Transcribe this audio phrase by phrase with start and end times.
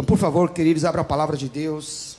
[0.00, 2.16] Então, por favor, queridos, abra a palavra de Deus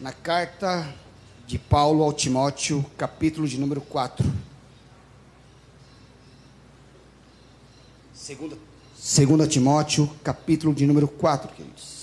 [0.00, 0.92] na carta
[1.46, 4.26] de Paulo ao Timóteo, capítulo de número 4.
[8.12, 8.58] Segunda,
[8.98, 11.95] segunda Timóteo, capítulo de número 4, queridos.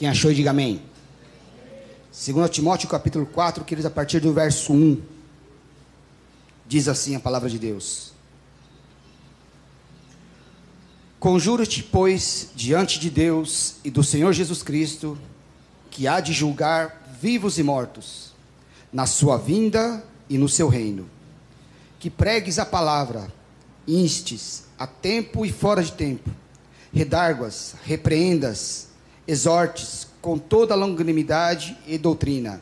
[0.00, 0.80] Quem achou, diga amém.
[2.10, 4.98] 2 Timóteo capítulo 4, queridos, a partir do verso 1.
[6.66, 8.14] Diz assim a palavra de Deus.
[11.18, 15.18] Conjuro-te, pois, diante de Deus e do Senhor Jesus Cristo,
[15.90, 18.32] que há de julgar vivos e mortos,
[18.90, 21.10] na sua vinda e no seu reino.
[21.98, 23.30] Que pregues a palavra,
[23.86, 26.30] instes, a tempo e fora de tempo,
[26.90, 28.88] redarguas, repreendas,
[29.30, 32.60] exortes com toda longanimidade e doutrina.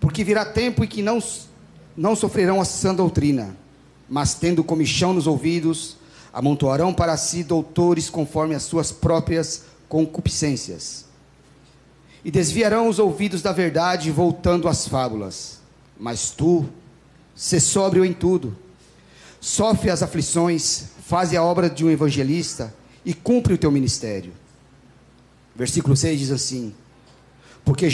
[0.00, 1.22] Porque virá tempo em que não,
[1.94, 3.54] não sofrerão a sã doutrina,
[4.08, 5.98] mas tendo comichão nos ouvidos,
[6.32, 11.04] amontoarão para si doutores conforme as suas próprias concupiscências.
[12.24, 15.60] E desviarão os ouvidos da verdade, voltando às fábulas.
[15.98, 16.64] Mas tu,
[17.34, 18.56] se sóbrio em tudo,
[19.38, 22.74] sofre as aflições, faze a obra de um evangelista
[23.04, 24.39] e cumpre o teu ministério.
[25.60, 26.72] Versículo 6 diz assim:
[27.66, 27.86] Porque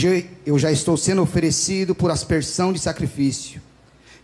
[0.47, 3.61] eu já estou sendo oferecido por aspersão de sacrifício,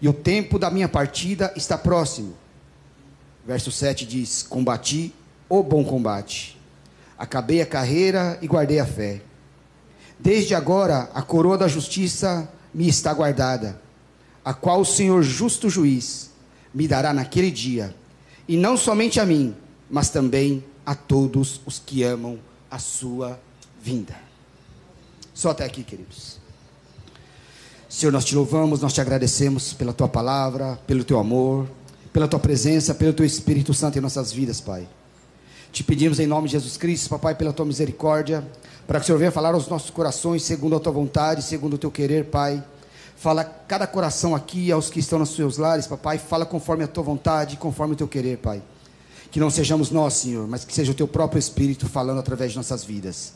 [0.00, 2.34] e o tempo da minha partida está próximo.
[3.44, 5.12] Verso 7 diz: Combati
[5.48, 6.56] o bom combate,
[7.18, 9.20] acabei a carreira e guardei a fé.
[10.20, 13.82] Desde agora a coroa da justiça me está guardada,
[14.44, 16.30] a qual o Senhor justo juiz
[16.72, 17.92] me dará naquele dia,
[18.46, 19.52] e não somente a mim,
[19.90, 22.38] mas também a todos os que amam
[22.72, 23.38] a sua
[23.82, 24.16] vinda.
[25.34, 26.38] Só até aqui, queridos.
[27.86, 31.68] Senhor, nós te louvamos, nós te agradecemos pela tua palavra, pelo teu amor,
[32.14, 34.88] pela tua presença, pelo teu Espírito Santo em nossas vidas, Pai.
[35.70, 38.42] Te pedimos em nome de Jesus Cristo, papai, pela tua misericórdia,
[38.86, 41.78] para que o Senhor venha falar aos nossos corações, segundo a tua vontade, segundo o
[41.78, 42.64] teu querer, Pai.
[43.16, 47.04] Fala cada coração aqui, aos que estão nos seus lares, papai, fala conforme a tua
[47.04, 48.62] vontade, conforme o teu querer, Pai.
[49.32, 52.58] Que não sejamos nós, Senhor, mas que seja o teu próprio Espírito falando através de
[52.58, 53.32] nossas vidas.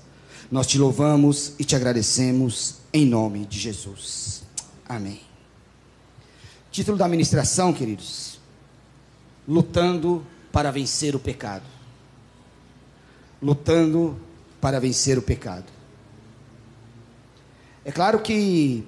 [0.50, 4.42] Nós te louvamos e te agradecemos em nome de Jesus.
[4.88, 5.22] Amém.
[6.70, 8.38] Título da ministração, queridos:
[9.48, 11.64] Lutando para vencer o pecado.
[13.42, 14.20] Lutando
[14.60, 15.66] para vencer o pecado.
[17.84, 18.86] É claro que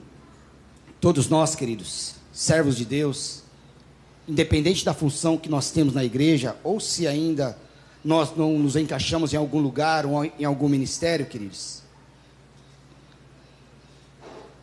[1.00, 3.44] todos nós, queridos, servos de Deus,
[4.28, 7.56] independente da função que nós temos na igreja, ou se ainda
[8.04, 11.82] nós não nos encaixamos em algum lugar ou em algum ministério, queridos.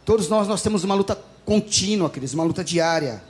[0.05, 3.23] Todos nós, nós temos uma luta contínua, queridos, uma luta diária.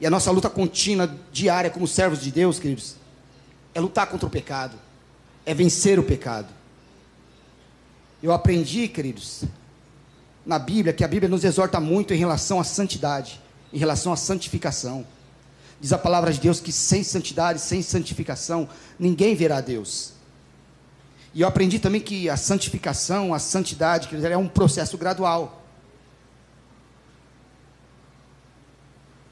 [0.00, 2.94] E a nossa luta contínua, diária, como servos de Deus, queridos,
[3.74, 4.76] é lutar contra o pecado,
[5.44, 6.46] é vencer o pecado.
[8.22, 9.42] Eu aprendi, queridos,
[10.46, 13.40] na Bíblia, que a Bíblia nos exorta muito em relação à santidade
[13.72, 15.06] em relação à santificação.
[15.80, 18.68] Diz a palavra de Deus que sem santidade, sem santificação,
[18.98, 20.12] ninguém verá Deus.
[21.34, 25.62] E eu aprendi também que a santificação, a santidade, é um processo gradual.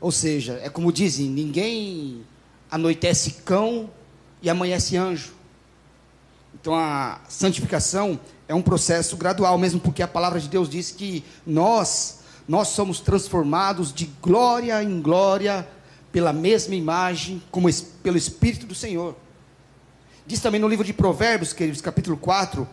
[0.00, 2.24] Ou seja, é como dizem: ninguém
[2.70, 3.90] anoitece cão
[4.40, 5.32] e amanhece anjo.
[6.54, 11.24] Então a santificação é um processo gradual, mesmo porque a palavra de Deus diz que
[11.46, 15.66] nós nós somos transformados de glória em glória
[16.12, 17.68] pela mesma imagem, como
[18.02, 19.16] pelo Espírito do Senhor.
[20.26, 22.68] Diz também no livro de Provérbios, queridos, capítulo 4,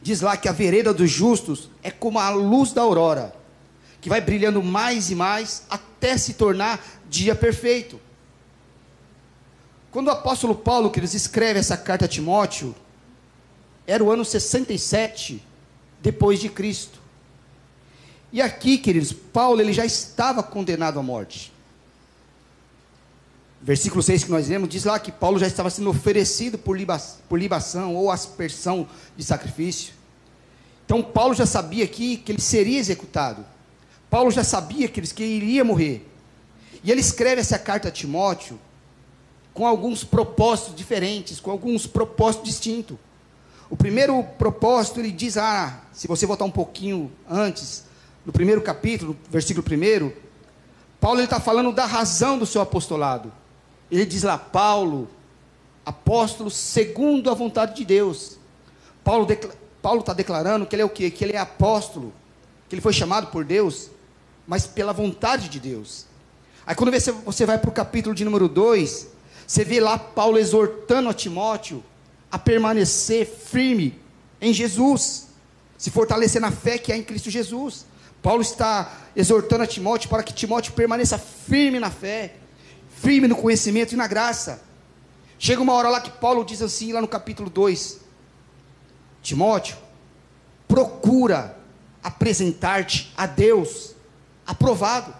[0.00, 3.34] diz lá que a vereda dos justos é como a luz da aurora,
[4.00, 8.00] que vai brilhando mais e mais até se tornar dia perfeito.
[9.90, 12.74] Quando o apóstolo Paulo, queridos, escreve essa carta a Timóteo,
[13.86, 15.42] era o ano 67
[16.00, 16.99] depois de Cristo.
[18.32, 21.52] E aqui, queridos, Paulo ele já estava condenado à morte.
[23.62, 26.78] Versículo 6 que nós lemos diz lá que Paulo já estava sendo oferecido por,
[27.28, 29.92] por libação ou aspersão de sacrifício.
[30.86, 33.44] Então Paulo já sabia aqui que ele seria executado.
[34.08, 36.08] Paulo já sabia que ele, que ele iria morrer.
[36.82, 38.58] E ele escreve essa carta a Timóteo
[39.52, 42.96] com alguns propósitos diferentes, com alguns propósitos distintos.
[43.68, 47.84] O primeiro propósito, ele diz: Ah, se você voltar um pouquinho antes,
[48.24, 50.12] no primeiro capítulo, versículo 1,
[51.00, 53.32] Paulo está falando da razão do seu apostolado.
[53.90, 55.08] Ele diz lá, Paulo,
[55.84, 58.38] apóstolo segundo a vontade de Deus.
[59.02, 59.26] Paulo
[59.80, 61.10] Paulo está declarando que ele é o quê?
[61.10, 62.12] Que ele é apóstolo,
[62.68, 63.90] que ele foi chamado por Deus,
[64.46, 66.06] mas pela vontade de Deus.
[66.66, 69.08] Aí quando você, você vai para o capítulo de número 2,
[69.46, 71.82] você vê lá Paulo exortando a Timóteo
[72.30, 73.98] a permanecer firme
[74.40, 75.28] em Jesus,
[75.78, 77.86] se fortalecer na fé que há em Cristo Jesus.
[78.22, 82.34] Paulo está exortando a Timóteo para que Timóteo permaneça firme na fé,
[83.00, 84.62] firme no conhecimento e na graça.
[85.38, 87.98] Chega uma hora lá que Paulo diz assim, lá no capítulo 2:
[89.22, 89.76] Timóteo,
[90.68, 91.56] procura
[92.02, 93.94] apresentar-te a Deus
[94.46, 95.14] aprovado.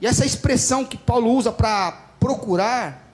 [0.00, 3.06] E essa expressão que Paulo usa para procurar,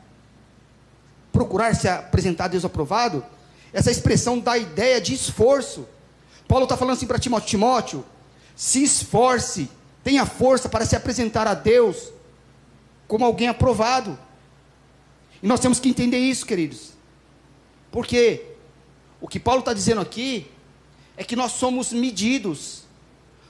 [1.33, 3.25] procurar se apresentar a Deus aprovado,
[3.73, 5.87] essa expressão dá a ideia de esforço.
[6.47, 8.05] Paulo está falando assim para Timóteo: Timóteo,
[8.55, 9.69] se esforce,
[10.03, 12.13] tenha força para se apresentar a Deus
[13.07, 14.19] como alguém aprovado.
[15.43, 16.93] E nós temos que entender isso, queridos.
[17.91, 18.45] Porque
[19.21, 20.51] o que Paulo está dizendo aqui
[21.17, 22.83] é que nós somos medidos,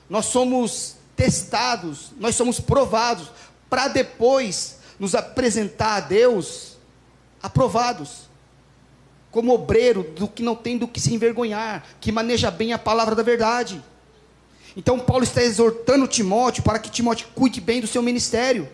[0.09, 3.31] nós somos testados, nós somos provados,
[3.69, 6.77] para depois nos apresentar a Deus
[7.43, 8.29] aprovados,
[9.37, 13.15] como obreiro do que não tem do que se envergonhar, que maneja bem a palavra
[13.15, 13.85] da verdade.
[14.75, 18.67] Então Paulo está exortando Timóteo para que Timóteo cuide bem do seu ministério.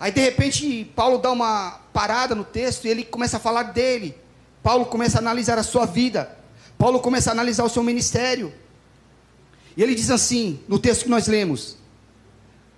[0.00, 4.16] Aí de repente Paulo dá uma parada no texto e ele começa a falar dele.
[4.64, 6.36] Paulo começa a analisar a sua vida.
[6.76, 8.52] Paulo começa a analisar o seu ministério.
[9.76, 11.76] E ele diz assim, no texto que nós lemos: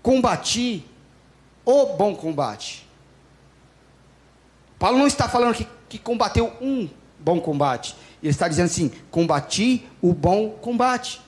[0.02, 0.84] Combati
[1.64, 2.86] o bom combate.
[4.82, 7.94] Paulo não está falando que, que combateu um bom combate.
[8.20, 11.20] Ele está dizendo assim: combati o bom combate.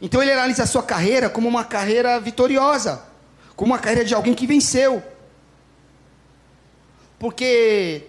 [0.00, 3.02] Então ele analisa a sua carreira como uma carreira vitoriosa,
[3.56, 5.02] como uma carreira de alguém que venceu.
[7.18, 8.04] Porque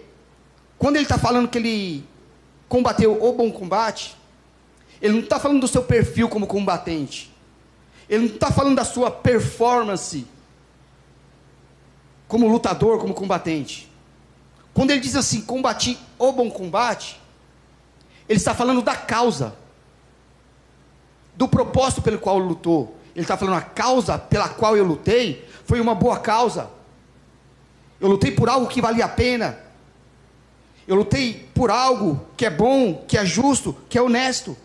[0.78, 2.06] quando ele está falando que ele
[2.68, 4.16] combateu o bom combate,
[5.02, 7.34] ele não está falando do seu perfil como combatente.
[8.08, 10.24] Ele não está falando da sua performance
[12.28, 13.89] como lutador, como combatente.
[14.74, 17.20] Quando ele diz assim, combati o bom combate,
[18.28, 19.56] ele está falando da causa,
[21.34, 22.96] do propósito pelo qual lutou.
[23.14, 26.70] Ele está falando a causa pela qual eu lutei foi uma boa causa.
[28.00, 29.58] Eu lutei por algo que valia a pena.
[30.86, 34.56] Eu lutei por algo que é bom, que é justo, que é honesto.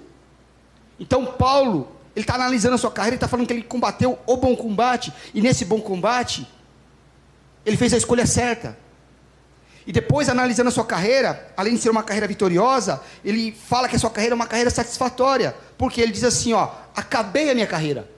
[0.99, 4.37] Então Paulo, ele está analisando a sua carreira, ele está falando que ele combateu o
[4.37, 6.47] bom combate, e nesse bom combate,
[7.65, 8.77] ele fez a escolha certa.
[9.87, 13.95] E depois, analisando a sua carreira, além de ser uma carreira vitoriosa, ele fala que
[13.95, 17.67] a sua carreira é uma carreira satisfatória, porque ele diz assim: ó, acabei a minha
[17.67, 18.09] carreira,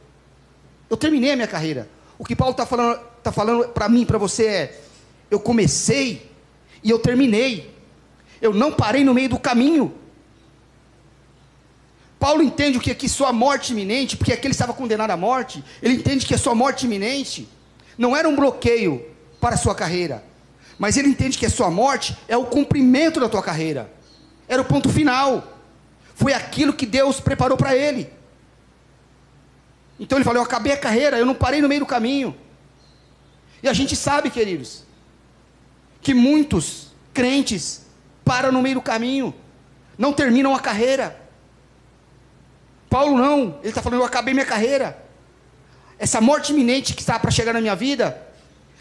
[0.89, 1.89] eu terminei a minha carreira.
[2.17, 4.81] O que Paulo está falando, tá falando para mim, para você é:
[5.29, 6.31] eu comecei
[6.83, 7.75] e eu terminei.
[8.41, 9.93] Eu não parei no meio do caminho.
[12.19, 15.17] Paulo entende o que é que sua morte iminente, porque aqui ele estava condenado à
[15.17, 17.47] morte, ele entende que a sua morte iminente
[17.97, 19.05] não era um bloqueio
[19.39, 20.23] para a sua carreira,
[20.77, 23.91] mas ele entende que a sua morte é o cumprimento da tua carreira,
[24.47, 25.57] era o ponto final,
[26.15, 28.09] foi aquilo que Deus preparou para ele.
[29.99, 32.35] Então ele falou: Eu acabei a carreira, eu não parei no meio do caminho.
[33.61, 34.83] E a gente sabe, queridos,
[36.01, 37.85] que muitos crentes
[38.23, 39.33] param no meio do caminho,
[39.97, 41.19] não terminam a carreira.
[42.89, 45.03] Paulo não, ele está falando: eu acabei minha carreira.
[45.99, 48.21] Essa morte iminente que está para chegar na minha vida,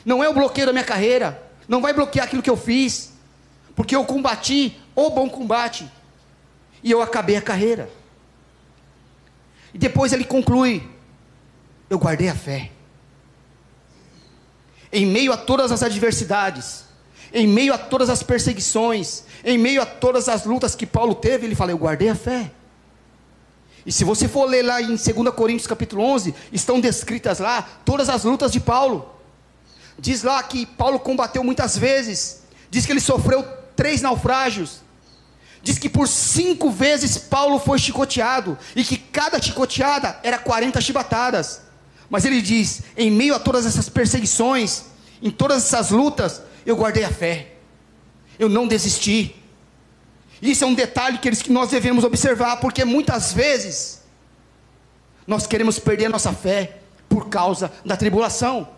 [0.05, 3.13] não é o bloqueio da minha carreira, não vai bloquear aquilo que eu fiz,
[3.75, 5.91] porque eu combati o bom combate,
[6.83, 7.91] e eu acabei a carreira.
[9.75, 10.89] E depois ele conclui:
[11.89, 12.71] eu guardei a fé.
[14.93, 16.85] Em meio a todas as adversidades,
[17.33, 21.47] em meio a todas as perseguições, em meio a todas as lutas que Paulo teve,
[21.47, 22.51] ele fala: Eu guardei a fé.
[23.85, 25.05] E se você for ler lá em 2
[25.35, 29.16] Coríntios capítulo 11, estão descritas lá todas as lutas de Paulo.
[29.99, 33.43] Diz lá que Paulo combateu muitas vezes, diz que ele sofreu
[33.75, 34.81] três naufrágios,
[35.63, 41.63] diz que por cinco vezes Paulo foi chicoteado, e que cada chicoteada era 40 chibatadas.
[42.09, 44.85] Mas ele diz: em meio a todas essas perseguições,
[45.23, 47.55] em todas essas lutas, eu guardei a fé,
[48.39, 49.35] eu não desisti.
[50.41, 54.03] Isso é um detalhe que, nós devemos observar, porque muitas vezes
[55.27, 58.69] nós queremos perder a nossa fé por causa da tribulação.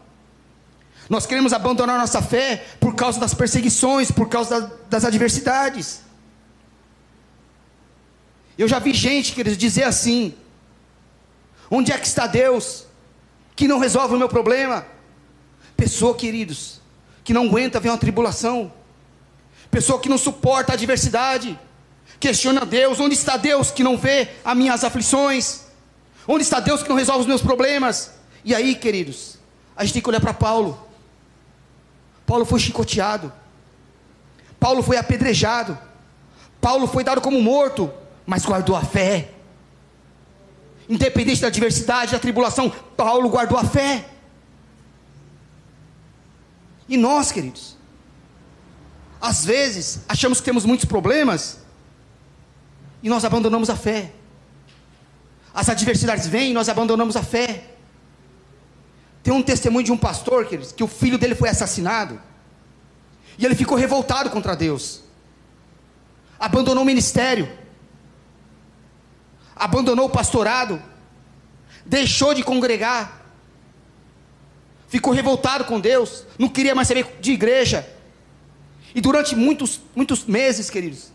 [1.08, 6.02] Nós queremos abandonar nossa fé por causa das perseguições, por causa da, das adversidades.
[8.58, 10.34] Eu já vi gente, queridos, dizer assim:
[11.70, 12.84] onde é que está Deus
[13.56, 14.84] que não resolve o meu problema?
[15.76, 16.80] Pessoa, queridos,
[17.24, 18.72] que não aguenta ver uma tribulação,
[19.70, 21.58] pessoa que não suporta a adversidade,
[22.20, 25.68] questiona Deus: onde está Deus que não vê as minhas aflições?
[26.26, 28.10] Onde está Deus que não resolve os meus problemas?
[28.44, 29.38] E aí, queridos,
[29.74, 30.87] a gente tem que olhar para Paulo.
[32.28, 33.32] Paulo foi chicoteado,
[34.60, 35.78] Paulo foi apedrejado,
[36.60, 37.90] Paulo foi dado como morto,
[38.26, 39.30] mas guardou a fé.
[40.90, 44.10] Independente da adversidade, da tribulação, Paulo guardou a fé.
[46.86, 47.78] E nós, queridos,
[49.18, 51.60] às vezes achamos que temos muitos problemas
[53.02, 54.12] e nós abandonamos a fé.
[55.54, 57.77] As adversidades vêm e nós abandonamos a fé.
[59.28, 62.18] Tem um testemunho de um pastor, queridos, que o filho dele foi assassinado.
[63.36, 65.02] E ele ficou revoltado contra Deus.
[66.40, 67.46] Abandonou o ministério.
[69.54, 70.82] Abandonou o pastorado.
[71.84, 73.22] Deixou de congregar.
[74.88, 76.24] Ficou revoltado com Deus.
[76.38, 77.86] Não queria mais saber de igreja.
[78.94, 81.12] E durante muitos, muitos meses, queridos,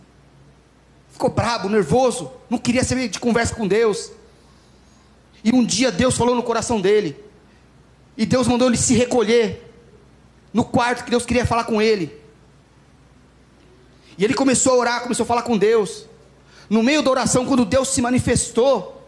[1.12, 4.12] ficou brabo, nervoso, não queria saber de conversa com Deus.
[5.43, 7.33] E um dia Deus falou no coração dele.
[8.17, 9.72] E Deus mandou ele se recolher
[10.53, 12.22] no quarto que Deus queria falar com ele.
[14.17, 16.05] E ele começou a orar, começou a falar com Deus.
[16.70, 19.01] No meio da oração, quando Deus se manifestou,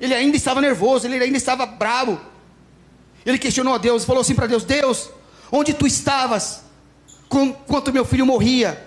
[0.00, 2.20] ele ainda estava nervoso, ele ainda estava bravo.
[3.24, 5.10] Ele questionou a Deus, falou assim para Deus: Deus,
[5.52, 6.62] onde tu estavas
[7.30, 8.86] enquanto meu filho morria?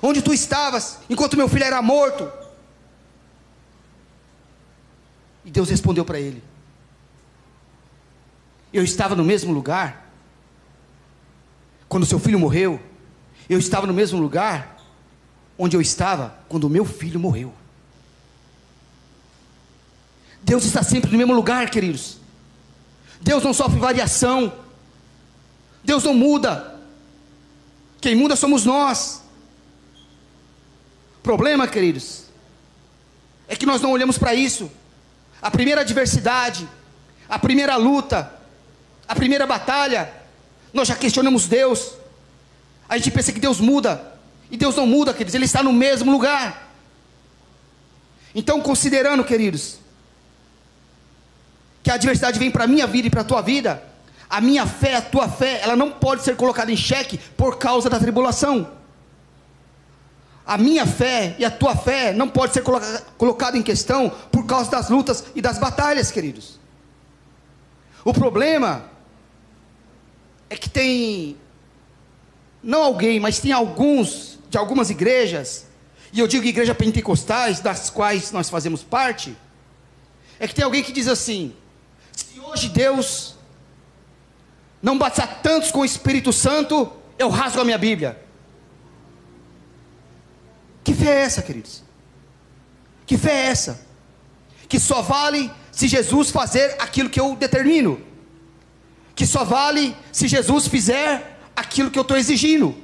[0.00, 2.30] Onde tu estavas enquanto meu filho era morto?
[5.44, 6.42] E Deus respondeu para ele:
[8.72, 10.10] Eu estava no mesmo lugar
[11.88, 12.80] quando seu filho morreu.
[13.48, 14.78] Eu estava no mesmo lugar
[15.58, 17.52] onde eu estava quando meu filho morreu.
[20.42, 22.18] Deus está sempre no mesmo lugar, queridos.
[23.20, 24.52] Deus não sofre variação.
[25.84, 26.80] Deus não muda.
[28.00, 29.22] Quem muda somos nós.
[31.22, 32.24] Problema, queridos,
[33.46, 34.70] é que nós não olhamos para isso.
[35.40, 36.68] A primeira adversidade,
[37.28, 38.41] a primeira luta,
[39.06, 40.12] a primeira batalha,
[40.72, 41.94] nós já questionamos Deus.
[42.88, 44.12] A gente pensa que Deus muda.
[44.50, 46.70] E Deus não muda, queridos, Ele está no mesmo lugar.
[48.34, 49.78] Então, considerando, queridos,
[51.82, 53.82] que a adversidade vem para a minha vida e para a tua vida,
[54.28, 57.90] a minha fé, a tua fé, ela não pode ser colocada em xeque por causa
[57.90, 58.70] da tribulação.
[60.44, 64.44] A minha fé e a tua fé não pode ser colocada colocado em questão por
[64.44, 66.58] causa das lutas e das batalhas, queridos.
[68.04, 68.84] O problema
[70.52, 71.38] é que tem
[72.62, 75.66] não alguém, mas tem alguns de algumas igrejas,
[76.12, 79.34] e eu digo igreja pentecostais, das quais nós fazemos parte,
[80.38, 81.56] é que tem alguém que diz assim:
[82.14, 83.34] se hoje Deus
[84.82, 88.22] não bater tantos com o Espírito Santo, eu rasgo a minha Bíblia.
[90.84, 91.82] Que fé é essa, queridos?
[93.06, 93.86] Que fé é essa?
[94.68, 98.11] Que só vale se Jesus fazer aquilo que eu determino.
[99.14, 102.74] Que só vale se Jesus fizer aquilo que eu estou exigindo.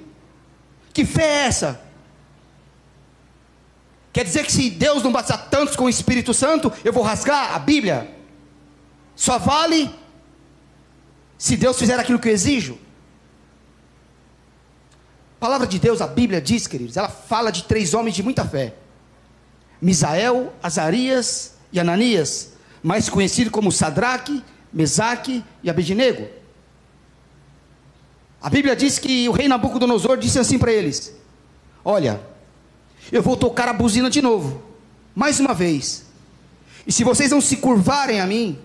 [0.93, 1.81] Que fé é essa?
[4.13, 7.55] Quer dizer que se Deus não batizar tantos com o Espírito Santo, eu vou rasgar
[7.55, 8.15] a Bíblia?
[9.15, 9.91] Só vale
[11.37, 12.79] se Deus fizer aquilo que eu exijo?
[15.37, 18.45] A palavra de Deus, a Bíblia diz, queridos, ela fala de três homens de muita
[18.45, 18.75] fé:
[19.81, 26.29] Misael, Azarias e Ananias, mais conhecido como Sadraque, Mesaque e Abednego.
[28.41, 31.15] A Bíblia diz que o rei Nabucodonosor disse assim para eles:
[31.85, 32.21] Olha,
[33.11, 34.63] eu vou tocar a buzina de novo,
[35.15, 36.07] mais uma vez.
[36.87, 38.59] E se vocês não se curvarem a mim,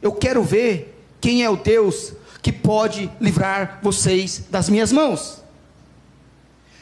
[0.00, 5.42] eu quero ver quem é o Deus que pode livrar vocês das minhas mãos.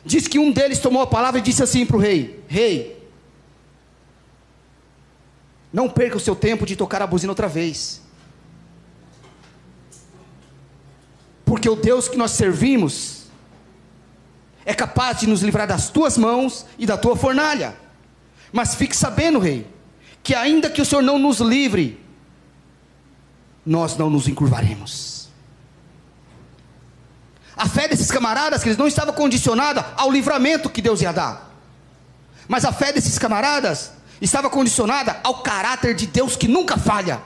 [0.05, 3.03] Diz que um deles tomou a palavra e disse assim para o rei: Rei,
[5.73, 8.04] não perca o seu tempo de tocar a buzina outra vez.
[11.55, 13.27] Porque o Deus que nós servimos
[14.65, 17.77] é capaz de nos livrar das tuas mãos e da tua fornalha.
[18.53, 19.65] Mas fique sabendo, rei,
[20.21, 22.05] que ainda que o Senhor não nos livre,
[23.65, 25.29] nós não nos encurvaremos.
[27.57, 31.55] A fé desses camaradas, que eles não estava condicionada ao livramento que Deus ia dar.
[32.49, 37.23] Mas a fé desses camaradas estava condicionada ao caráter de Deus que nunca falha.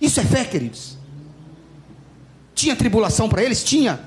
[0.00, 1.00] Isso é fé, queridos.
[2.62, 3.64] Tinha tribulação para eles?
[3.64, 3.98] Tinha.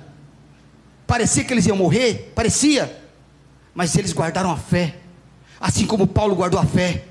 [1.05, 2.31] Parecia que eles iam morrer?
[2.33, 3.03] Parecia.
[3.74, 4.95] Mas eles guardaram a fé.
[5.59, 7.03] Assim como Paulo guardou a fé.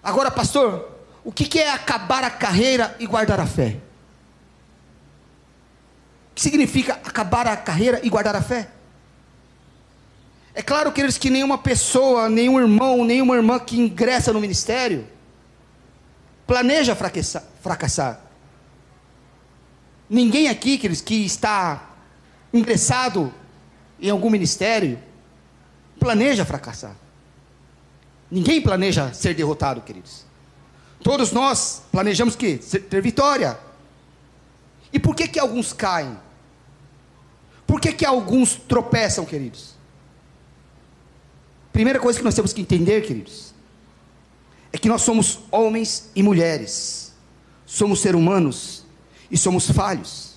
[0.00, 0.88] Agora, pastor,
[1.24, 3.78] o que é acabar a carreira e guardar a fé?
[6.32, 8.68] que significa acabar a carreira e guardar a fé?
[10.54, 15.08] É claro, queridos, que nenhuma pessoa, nenhum irmão, nenhuma irmã que ingressa no ministério
[16.46, 18.25] planeja fracassar.
[20.08, 21.90] Ninguém aqui, queridos, que está
[22.52, 23.32] ingressado
[24.00, 24.98] em algum ministério,
[25.98, 26.94] planeja fracassar.
[28.30, 30.24] Ninguém planeja ser derrotado, queridos.
[31.02, 33.58] Todos nós planejamos que ter vitória.
[34.92, 36.16] E por que que alguns caem?
[37.66, 39.74] Por que que alguns tropeçam, queridos?
[41.72, 43.52] Primeira coisa que nós temos que entender, queridos,
[44.72, 47.12] é que nós somos homens e mulheres.
[47.66, 48.85] Somos seres humanos
[49.30, 50.36] e somos falhos.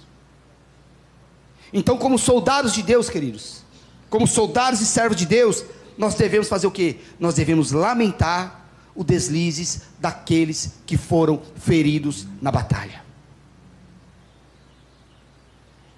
[1.71, 3.63] Então, como soldados de Deus, queridos,
[4.09, 5.63] como soldados e servos de Deus,
[5.97, 6.99] nós devemos fazer o que?
[7.19, 13.03] Nós devemos lamentar os deslizes daqueles que foram feridos na batalha.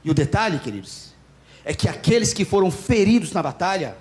[0.03, 1.13] E o detalhe, queridos,
[1.63, 3.95] é que aqueles que foram feridos na batalha,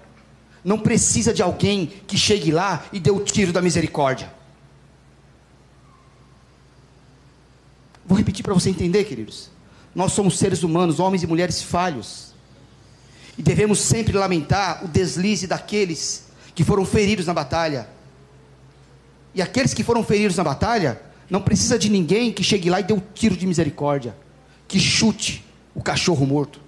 [0.65, 4.33] não precisa de alguém que chegue lá e dê o tiro da misericórdia.
[8.11, 9.51] Vou repetir para você entender, queridos.
[9.95, 12.35] Nós somos seres humanos, homens e mulheres falhos.
[13.39, 17.89] E devemos sempre lamentar o deslize daqueles que foram feridos na batalha.
[19.33, 21.01] E aqueles que foram feridos na batalha,
[21.31, 24.17] não precisa de ninguém que chegue lá e dê um tiro de misericórdia,
[24.67, 26.61] que chute o cachorro morto.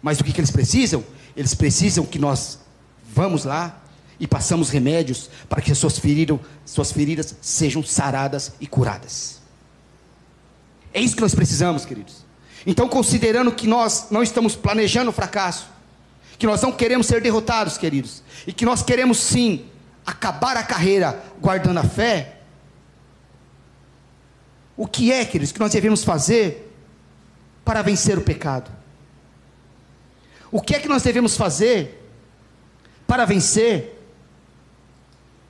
[0.00, 1.04] Mas o que, que eles precisam?
[1.36, 2.60] Eles precisam que nós
[3.14, 3.78] vamos lá
[4.20, 9.40] e passamos remédios para que suas feridas, suas feridas sejam saradas e curadas.
[10.92, 12.26] É isso que nós precisamos, queridos.
[12.66, 15.68] Então, considerando que nós não estamos planejando o fracasso,
[16.38, 19.64] que nós não queremos ser derrotados, queridos, e que nós queremos sim
[20.04, 22.40] acabar a carreira guardando a fé,
[24.76, 26.74] o que é, queridos, que nós devemos fazer
[27.64, 28.70] para vencer o pecado?
[30.52, 32.02] O que é que nós devemos fazer
[33.06, 33.99] para vencer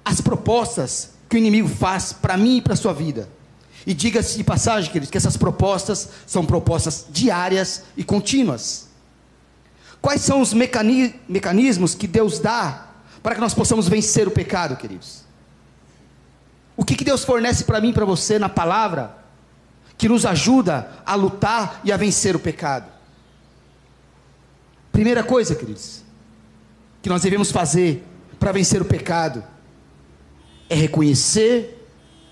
[0.04, 3.28] as propostas que o inimigo faz para mim e para a sua vida?
[3.86, 8.88] E diga-se de passagem, queridos, que essas propostas são propostas diárias e contínuas.
[10.00, 12.88] Quais são os mecani mecanismos que Deus dá
[13.22, 15.24] para que nós possamos vencer o pecado, queridos?
[16.76, 19.18] O que, que Deus fornece para mim e para você na palavra
[19.98, 22.90] que nos ajuda a lutar e a vencer o pecado?
[24.90, 26.02] Primeira coisa, queridos,
[27.02, 28.06] que nós devemos fazer
[28.38, 29.44] para vencer o pecado
[30.70, 31.84] é reconhecer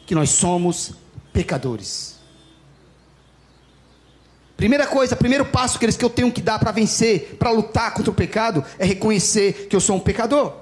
[0.06, 0.92] que nós somos
[1.32, 2.16] pecadores.
[4.56, 8.14] Primeira coisa, primeiro passo que eu tenho que dar para vencer, para lutar contra o
[8.14, 10.54] pecado, é reconhecer que eu sou um pecador.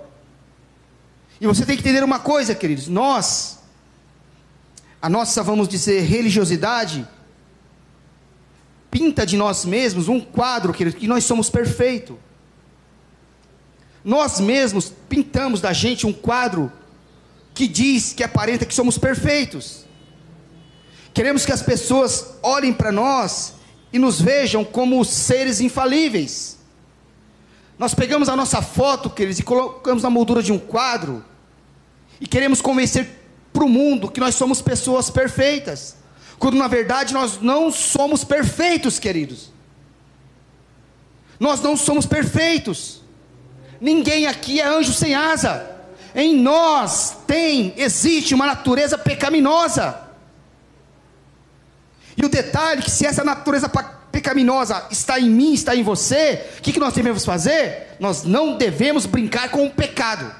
[1.40, 3.58] E você tem que entender uma coisa, queridos: nós,
[5.00, 7.06] a nossa, vamos dizer, religiosidade,
[8.90, 12.16] pinta de nós mesmos um quadro, queridos, que nós somos perfeitos.
[14.02, 16.70] Nós mesmos pintamos da gente um quadro
[17.56, 19.86] que diz, que aparenta que somos perfeitos.
[21.14, 23.54] Queremos que as pessoas olhem para nós
[23.90, 26.58] e nos vejam como seres infalíveis.
[27.78, 31.24] Nós pegamos a nossa foto, queridos, e colocamos na moldura de um quadro
[32.20, 33.08] e queremos convencer
[33.54, 35.96] para o mundo que nós somos pessoas perfeitas,
[36.38, 39.50] quando na verdade nós não somos perfeitos, queridos.
[41.40, 43.00] Nós não somos perfeitos.
[43.80, 45.75] Ninguém aqui é anjo sem asa.
[46.16, 50.00] Em nós tem, existe uma natureza pecaminosa.
[52.16, 53.70] E o detalhe que se essa natureza
[54.10, 57.88] pecaminosa está em mim, está em você, o que, que nós devemos fazer?
[58.00, 60.34] Nós não devemos brincar com o pecado.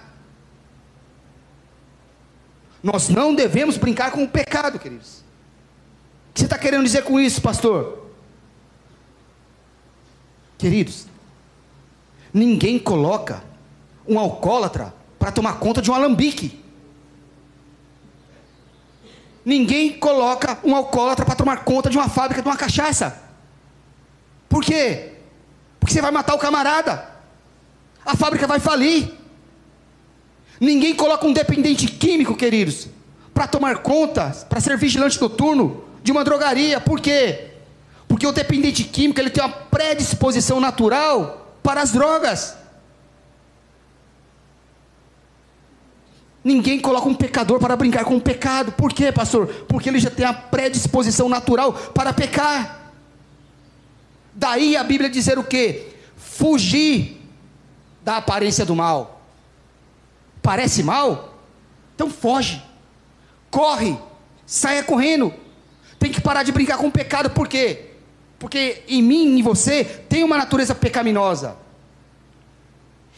[2.82, 5.18] Nós não devemos brincar com o pecado, queridos.
[6.30, 8.10] O que você está querendo dizer com isso, pastor?
[10.56, 11.06] Queridos,
[12.32, 13.44] ninguém coloca
[14.08, 16.62] um alcoólatra para tomar conta de um alambique.
[19.44, 23.22] Ninguém coloca um alcoólatra para tomar conta de uma fábrica de uma cachaça.
[24.48, 25.12] Por quê?
[25.78, 27.08] Porque você vai matar o camarada.
[28.04, 29.12] A fábrica vai falir.
[30.60, 32.88] Ninguém coloca um dependente químico, queridos,
[33.32, 36.80] para tomar conta, para ser vigilante noturno de uma drogaria.
[36.80, 37.50] Por quê?
[38.08, 42.56] Porque o dependente químico ele tem uma predisposição natural para as drogas.
[46.46, 48.70] Ninguém coloca um pecador para brincar com o pecado.
[48.70, 49.48] Por quê, pastor?
[49.66, 52.92] Porque ele já tem a predisposição natural para pecar.
[54.32, 55.88] Daí a Bíblia dizer o quê?
[56.16, 57.20] Fugir
[58.00, 59.22] da aparência do mal.
[60.40, 61.34] Parece mal?
[61.96, 62.62] Então foge.
[63.50, 63.98] Corre.
[64.46, 65.34] Saia correndo.
[65.98, 67.86] tem que parar de brincar com o pecado, por quê?
[68.38, 71.56] Porque em mim e em você tem uma natureza pecaminosa.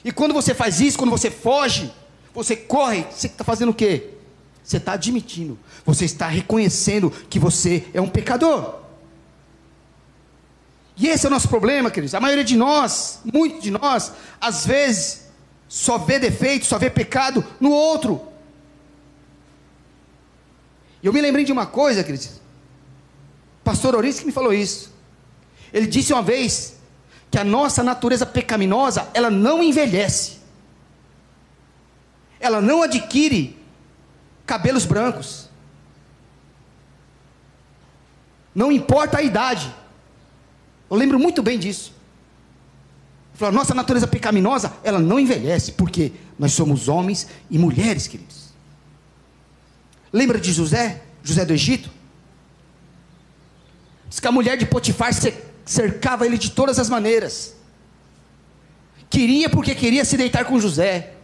[0.02, 1.92] E quando você faz isso, quando você foge,
[2.38, 4.10] você corre, você está fazendo o quê?
[4.62, 8.76] Você está admitindo, você está reconhecendo que você é um pecador.
[10.96, 12.14] E esse é o nosso problema, queridos.
[12.14, 15.26] A maioria de nós, muito de nós, às vezes,
[15.68, 18.20] só vê defeito, só vê pecado no outro.
[21.02, 22.40] E eu me lembrei de uma coisa, queridos.
[23.64, 24.92] Pastor Oris que me falou isso.
[25.72, 26.76] Ele disse uma vez
[27.32, 30.37] que a nossa natureza pecaminosa, ela não envelhece.
[32.40, 33.58] Ela não adquire
[34.46, 35.48] cabelos brancos.
[38.54, 39.74] Não importa a idade.
[40.90, 41.92] Eu lembro muito bem disso.
[43.40, 48.48] A nossa natureza pecaminosa, ela não envelhece, porque nós somos homens e mulheres, queridos.
[50.12, 51.90] Lembra de José, José do Egito?
[54.08, 55.12] Diz que a mulher de Potifar
[55.64, 57.54] cercava ele de todas as maneiras.
[59.10, 61.14] Queria porque queria se deitar com José.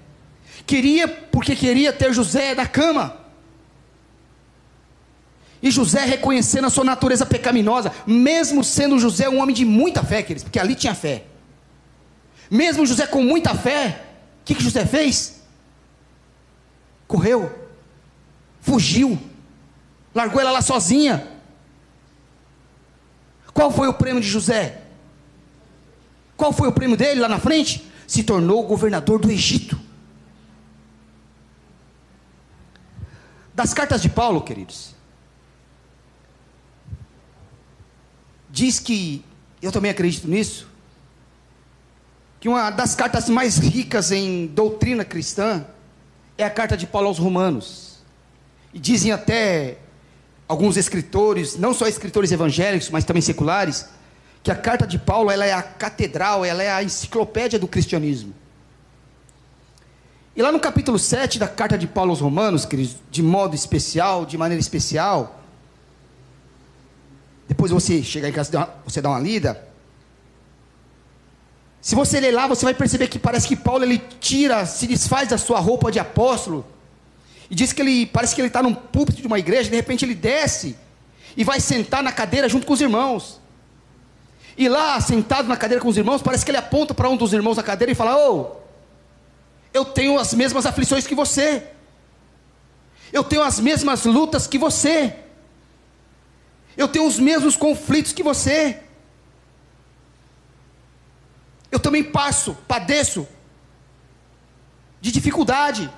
[0.66, 3.24] Queria porque queria ter José na cama.
[5.62, 10.22] E José reconhecendo a sua natureza pecaminosa, mesmo sendo José um homem de muita fé,
[10.22, 11.24] queridos, porque ali tinha fé.
[12.50, 14.04] Mesmo José com muita fé,
[14.42, 15.42] o que, que José fez?
[17.08, 17.50] Correu,
[18.60, 19.18] fugiu,
[20.14, 21.26] largou ela lá sozinha.
[23.54, 24.82] Qual foi o prêmio de José?
[26.36, 27.90] Qual foi o prêmio dele lá na frente?
[28.06, 29.80] Se tornou governador do Egito.
[33.54, 34.94] Das cartas de Paulo, queridos,
[38.50, 39.24] diz que,
[39.62, 40.68] eu também acredito nisso,
[42.40, 45.64] que uma das cartas mais ricas em doutrina cristã
[46.36, 47.98] é a carta de Paulo aos Romanos.
[48.72, 49.78] E dizem até
[50.48, 53.88] alguns escritores, não só escritores evangélicos, mas também seculares,
[54.42, 58.34] que a carta de Paulo ela é a catedral, ela é a enciclopédia do cristianismo.
[60.36, 64.26] E lá no capítulo 7 da carta de Paulo aos Romanos, queridos, de modo especial,
[64.26, 65.40] de maneira especial,
[67.46, 69.68] depois você chegar em casa, você dá uma lida.
[71.80, 75.28] Se você ler lá, você vai perceber que parece que Paulo ele tira, se desfaz
[75.28, 76.66] da sua roupa de apóstolo
[77.48, 79.70] e diz que ele parece que ele está num púlpito de uma igreja.
[79.70, 80.76] De repente ele desce
[81.36, 83.40] e vai sentar na cadeira junto com os irmãos.
[84.56, 87.32] E lá, sentado na cadeira com os irmãos, parece que ele aponta para um dos
[87.32, 88.63] irmãos da cadeira e fala: Ô, oh,
[89.74, 91.66] eu tenho as mesmas aflições que você.
[93.12, 95.16] Eu tenho as mesmas lutas que você.
[96.76, 98.80] Eu tenho os mesmos conflitos que você.
[101.72, 103.26] Eu também passo, padeço
[105.00, 105.90] de dificuldade.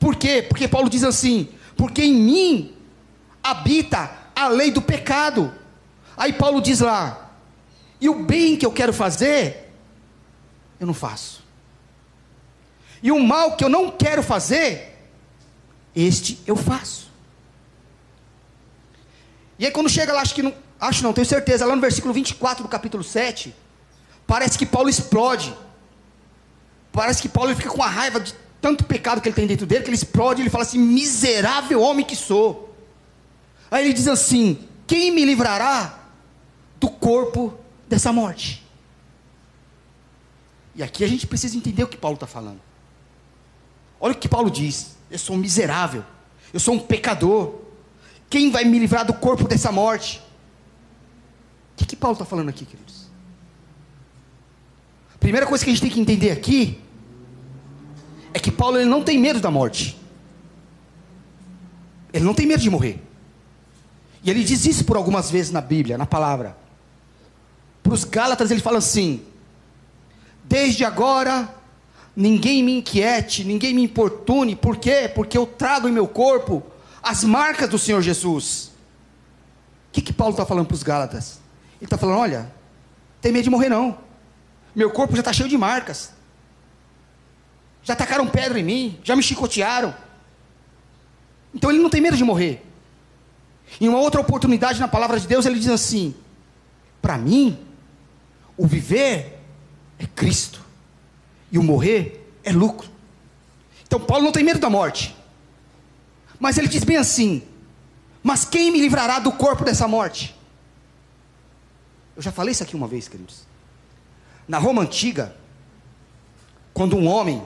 [0.00, 0.42] Por quê?
[0.42, 2.76] Porque Paulo diz assim: porque em mim
[3.40, 5.54] habita a lei do pecado.
[6.16, 7.30] Aí Paulo diz lá:
[8.00, 9.72] e o bem que eu quero fazer,
[10.80, 11.41] eu não faço.
[13.02, 14.96] E o mal que eu não quero fazer,
[15.94, 17.10] este eu faço.
[19.58, 22.14] E aí quando chega lá, acho que não, acho não, tenho certeza, lá no versículo
[22.14, 23.54] 24 do capítulo 7,
[24.26, 25.54] parece que Paulo explode.
[26.92, 29.82] Parece que Paulo fica com a raiva de tanto pecado que ele tem dentro dele,
[29.82, 32.76] que ele explode, ele fala assim: miserável homem que sou.
[33.70, 35.98] Aí ele diz assim: quem me livrará
[36.78, 38.62] do corpo dessa morte?
[40.74, 42.60] E aqui a gente precisa entender o que Paulo está falando.
[44.02, 46.04] Olha o que Paulo diz: eu sou um miserável,
[46.52, 47.60] eu sou um pecador,
[48.28, 50.20] quem vai me livrar do corpo dessa morte?
[51.72, 53.06] O que, que Paulo está falando aqui, queridos?
[55.20, 56.80] Primeira coisa que a gente tem que entender aqui
[58.34, 59.96] é que Paulo ele não tem medo da morte.
[62.12, 63.00] Ele não tem medo de morrer.
[64.24, 66.56] E ele diz isso por algumas vezes na Bíblia, na palavra.
[67.84, 69.22] Para os Gálatas ele fala assim:
[70.44, 71.61] Desde agora
[72.14, 75.10] ninguém me inquiete, ninguém me importune, por quê?
[75.12, 76.62] Porque eu trago em meu corpo
[77.02, 78.70] as marcas do Senhor Jesus.
[79.88, 81.40] O que, que Paulo está falando para os Gálatas?
[81.76, 82.52] Ele está falando: olha,
[83.20, 83.98] tem medo de morrer não.
[84.74, 86.12] Meu corpo já está cheio de marcas.
[87.82, 89.94] Já tacaram pedra em mim, já me chicotearam.
[91.52, 92.64] Então ele não tem medo de morrer.
[93.80, 96.14] Em uma outra oportunidade na palavra de Deus, ele diz assim:
[97.00, 97.58] Para mim,
[98.56, 99.40] o viver
[99.98, 100.61] é Cristo,
[101.52, 102.88] e o morrer é lucro.
[103.86, 105.14] Então Paulo não tem medo da morte.
[106.40, 107.42] Mas ele diz bem assim:
[108.22, 110.34] Mas quem me livrará do corpo dessa morte?
[112.16, 113.46] Eu já falei isso aqui uma vez, queridos.
[114.48, 115.36] Na Roma antiga,
[116.74, 117.42] quando um homem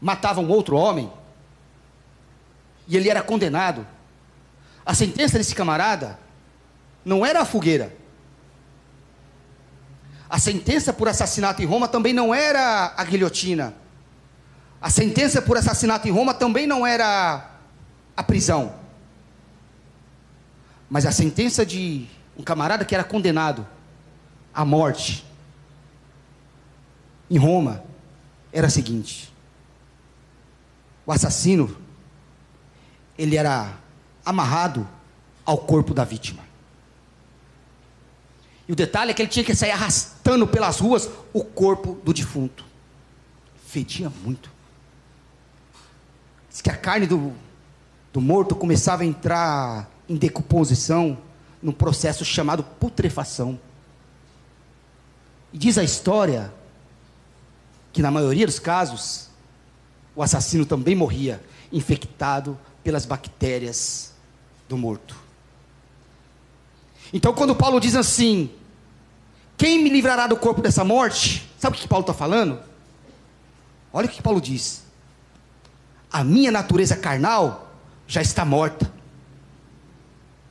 [0.00, 1.12] matava um outro homem,
[2.88, 3.86] e ele era condenado,
[4.84, 6.16] A sentença desse camarada
[7.04, 7.92] não era a fogueira.
[10.36, 13.74] A sentença por assassinato em Roma também não era a guilhotina.
[14.78, 17.52] A sentença por assassinato em Roma também não era
[18.14, 18.74] a prisão.
[20.90, 23.66] Mas a sentença de um camarada que era condenado
[24.52, 25.24] à morte
[27.30, 27.82] em Roma
[28.52, 29.32] era a seguinte:
[31.06, 31.74] o assassino
[33.16, 33.72] ele era
[34.22, 34.86] amarrado
[35.46, 36.45] ao corpo da vítima.
[38.68, 42.12] E o detalhe é que ele tinha que sair arrastando pelas ruas o corpo do
[42.12, 42.64] defunto.
[43.66, 44.50] Fedia muito.
[46.50, 47.32] Diz que a carne do,
[48.12, 51.18] do morto começava a entrar em decomposição
[51.62, 53.58] num processo chamado putrefação.
[55.52, 56.52] E diz a história
[57.92, 59.28] que na maioria dos casos
[60.14, 64.12] o assassino também morria infectado pelas bactérias
[64.68, 65.25] do morto.
[67.16, 68.50] Então, quando Paulo diz assim:
[69.56, 71.50] Quem me livrará do corpo dessa morte?
[71.58, 72.60] Sabe o que Paulo está falando?
[73.90, 74.82] Olha o que Paulo diz:
[76.12, 77.74] A minha natureza carnal
[78.06, 78.92] já está morta,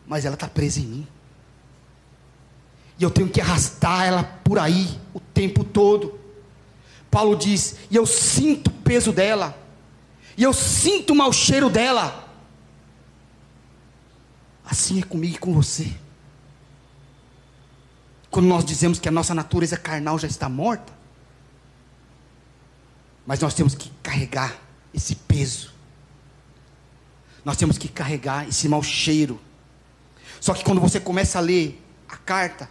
[0.07, 1.07] mas ela está presa em mim.
[2.97, 6.19] E eu tenho que arrastar ela por aí o tempo todo.
[7.11, 9.55] Paulo diz: E eu sinto o peso dela,
[10.35, 12.27] e eu sinto o mau cheiro dela.
[14.65, 16.04] Assim é comigo e com você.
[18.35, 20.91] Quando nós dizemos que a nossa natureza carnal já está morta,
[23.25, 24.59] mas nós temos que carregar
[24.93, 25.71] esse peso,
[27.45, 29.39] nós temos que carregar esse mau cheiro.
[30.41, 32.69] Só que quando você começa a ler a carta,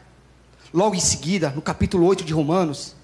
[0.70, 2.94] logo em seguida, no capítulo 8 de Romanos,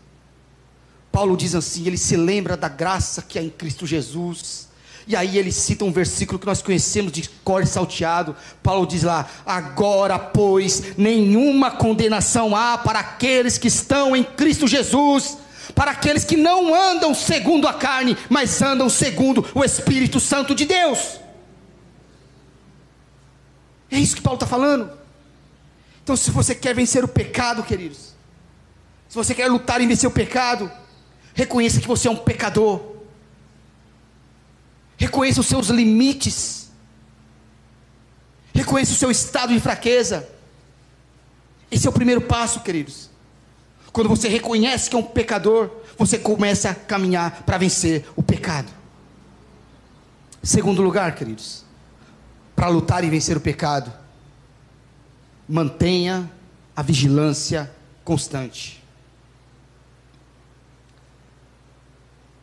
[1.11, 4.69] Paulo diz assim: ele se lembra da graça que há em Cristo Jesus
[5.11, 8.37] e aí ele cita um versículo que nós conhecemos de cor salteado.
[8.63, 15.37] Paulo diz lá: Agora, pois, nenhuma condenação há para aqueles que estão em Cristo Jesus,
[15.75, 20.65] para aqueles que não andam segundo a carne, mas andam segundo o Espírito Santo de
[20.65, 21.19] Deus.
[23.91, 24.93] É isso que Paulo está falando.
[26.05, 28.15] Então, se você quer vencer o pecado, queridos,
[29.09, 30.71] se você quer lutar em vencer o pecado,
[31.35, 32.90] reconheça que você é um pecador.
[35.01, 36.71] Reconheça os seus limites.
[38.53, 40.29] Reconheça o seu estado de fraqueza.
[41.71, 43.09] Esse é o primeiro passo, queridos.
[43.93, 48.71] Quando você reconhece que é um pecador, você começa a caminhar para vencer o pecado.
[50.43, 51.65] Segundo lugar, queridos,
[52.55, 53.91] para lutar e vencer o pecado,
[55.49, 56.31] mantenha
[56.77, 57.71] a vigilância
[58.05, 58.80] constante.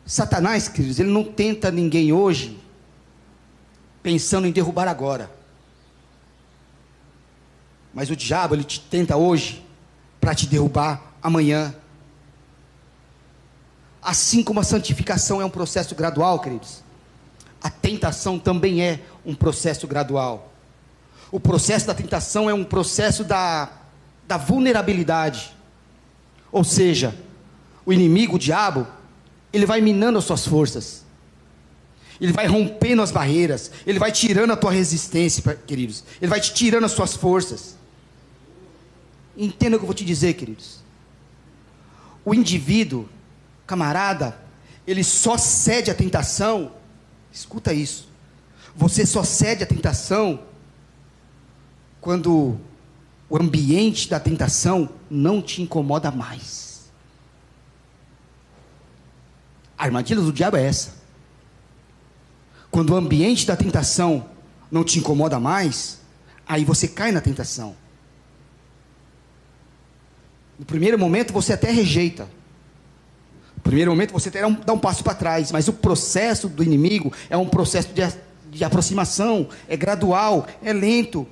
[0.08, 2.58] Satanás, queridos, ele não tenta ninguém hoje
[4.02, 5.30] pensando em derrubar agora.
[7.92, 9.62] Mas o diabo, ele te tenta hoje
[10.18, 11.74] para te derrubar amanhã.
[14.00, 16.82] Assim como a santificação é um processo gradual, queridos,
[17.62, 20.54] a tentação também é um processo gradual.
[21.30, 23.68] O processo da tentação é um processo da,
[24.26, 25.54] da vulnerabilidade.
[26.50, 27.14] Ou seja,
[27.84, 28.86] o inimigo, o diabo,
[29.52, 31.04] ele vai minando as suas forças.
[32.20, 33.70] Ele vai rompendo as barreiras.
[33.86, 36.04] Ele vai tirando a tua resistência, queridos.
[36.20, 37.76] Ele vai te tirando as suas forças.
[39.36, 40.80] Entenda o que eu vou te dizer, queridos.
[42.24, 43.08] O indivíduo,
[43.66, 44.36] camarada,
[44.86, 46.72] ele só cede à tentação.
[47.32, 48.08] Escuta isso.
[48.74, 50.40] Você só cede à tentação
[52.00, 52.58] quando
[53.30, 56.67] o ambiente da tentação não te incomoda mais.
[59.78, 60.98] A armadilha do diabo é essa.
[62.70, 64.28] Quando o ambiente da tentação
[64.70, 66.00] não te incomoda mais,
[66.46, 67.76] aí você cai na tentação.
[70.58, 72.28] No primeiro momento você até rejeita.
[73.56, 77.12] No primeiro momento você um, dá um passo para trás, mas o processo do inimigo
[77.30, 78.02] é um processo de,
[78.50, 81.26] de aproximação, é gradual, é lento.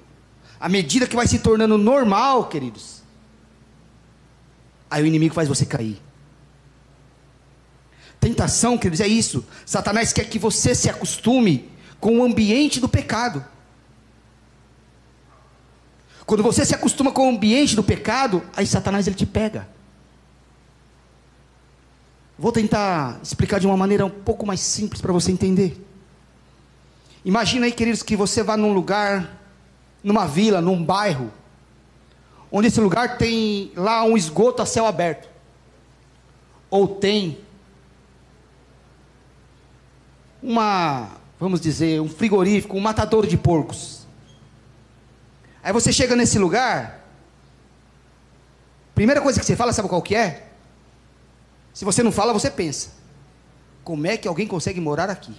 [0.60, 3.02] À medida que vai se tornando normal, queridos,
[4.88, 6.00] aí o inimigo faz você cair.
[8.26, 9.44] Tentação, queridos, é isso.
[9.64, 13.44] Satanás quer que você se acostume com o ambiente do pecado.
[16.26, 19.68] Quando você se acostuma com o ambiente do pecado, aí Satanás ele te pega.
[22.36, 25.80] Vou tentar explicar de uma maneira um pouco mais simples para você entender.
[27.24, 29.38] Imagina aí, queridos, que você vá num lugar,
[30.02, 31.32] numa vila, num bairro,
[32.50, 35.28] onde esse lugar tem lá um esgoto a céu aberto.
[36.68, 37.45] Ou tem
[40.46, 44.06] uma, vamos dizer, um frigorífico, um matador de porcos.
[45.60, 47.04] Aí você chega nesse lugar,
[48.94, 50.50] primeira coisa que você fala, sabe qual que é?
[51.74, 52.90] Se você não fala, você pensa.
[53.82, 55.34] Como é que alguém consegue morar aqui?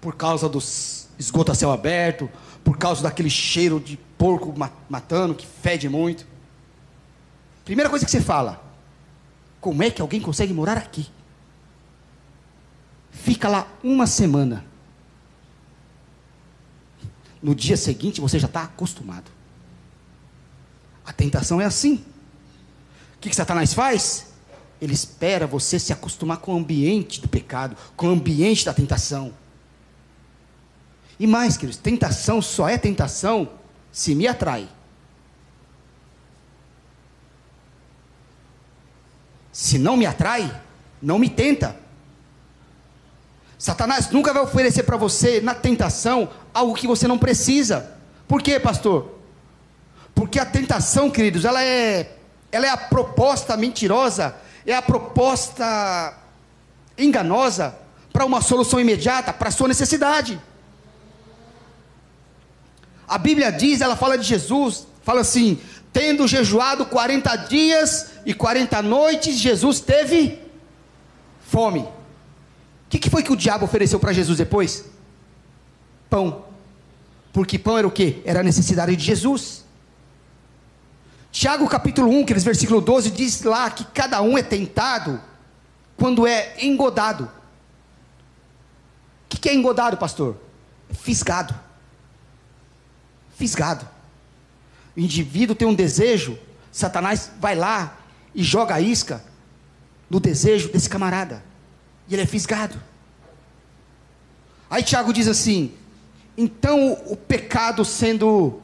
[0.00, 2.30] Por causa dos esgotos a céu aberto,
[2.62, 4.54] por causa daquele cheiro de porco
[4.88, 6.24] matando, que fede muito.
[7.64, 8.62] Primeira coisa que você fala:
[9.60, 11.10] como é que alguém consegue morar aqui?
[13.24, 14.62] Fica lá uma semana.
[17.42, 19.30] No dia seguinte você já está acostumado.
[21.06, 22.04] A tentação é assim.
[23.14, 24.26] O que, que Satanás faz?
[24.78, 29.32] Ele espera você se acostumar com o ambiente do pecado, com o ambiente da tentação.
[31.18, 33.52] E mais, queridos, tentação só é tentação
[33.90, 34.68] se me atrai.
[39.50, 40.62] Se não me atrai,
[41.00, 41.83] não me tenta.
[43.64, 47.96] Satanás nunca vai oferecer para você, na tentação, algo que você não precisa.
[48.28, 49.18] Por quê, pastor?
[50.14, 52.14] Porque a tentação, queridos, ela é,
[52.52, 56.12] ela é a proposta mentirosa, é a proposta
[56.98, 57.74] enganosa
[58.12, 60.38] para uma solução imediata, para a sua necessidade.
[63.08, 65.58] A Bíblia diz, ela fala de Jesus, fala assim:
[65.90, 70.38] tendo jejuado 40 dias e 40 noites, Jesus teve
[71.48, 71.93] fome.
[72.86, 74.84] O que, que foi que o diabo ofereceu para Jesus depois?
[76.08, 76.44] Pão.
[77.32, 78.22] Porque pão era o que?
[78.24, 79.64] Era a necessidade de Jesus.
[81.32, 85.20] Tiago capítulo 1, aqueles versículo 12, diz lá que cada um é tentado
[85.96, 87.24] quando é engodado.
[87.24, 87.28] O
[89.28, 90.36] que, que é engodado, pastor?
[90.88, 91.52] É fisgado.
[93.36, 93.88] Fisgado.
[94.96, 96.38] O indivíduo tem um desejo,
[96.70, 97.98] Satanás vai lá
[98.32, 99.24] e joga a isca
[100.08, 101.42] no desejo desse camarada.
[102.08, 102.80] E ele é fisgado.
[104.68, 105.72] Aí Tiago diz assim:
[106.36, 108.60] então o pecado sendo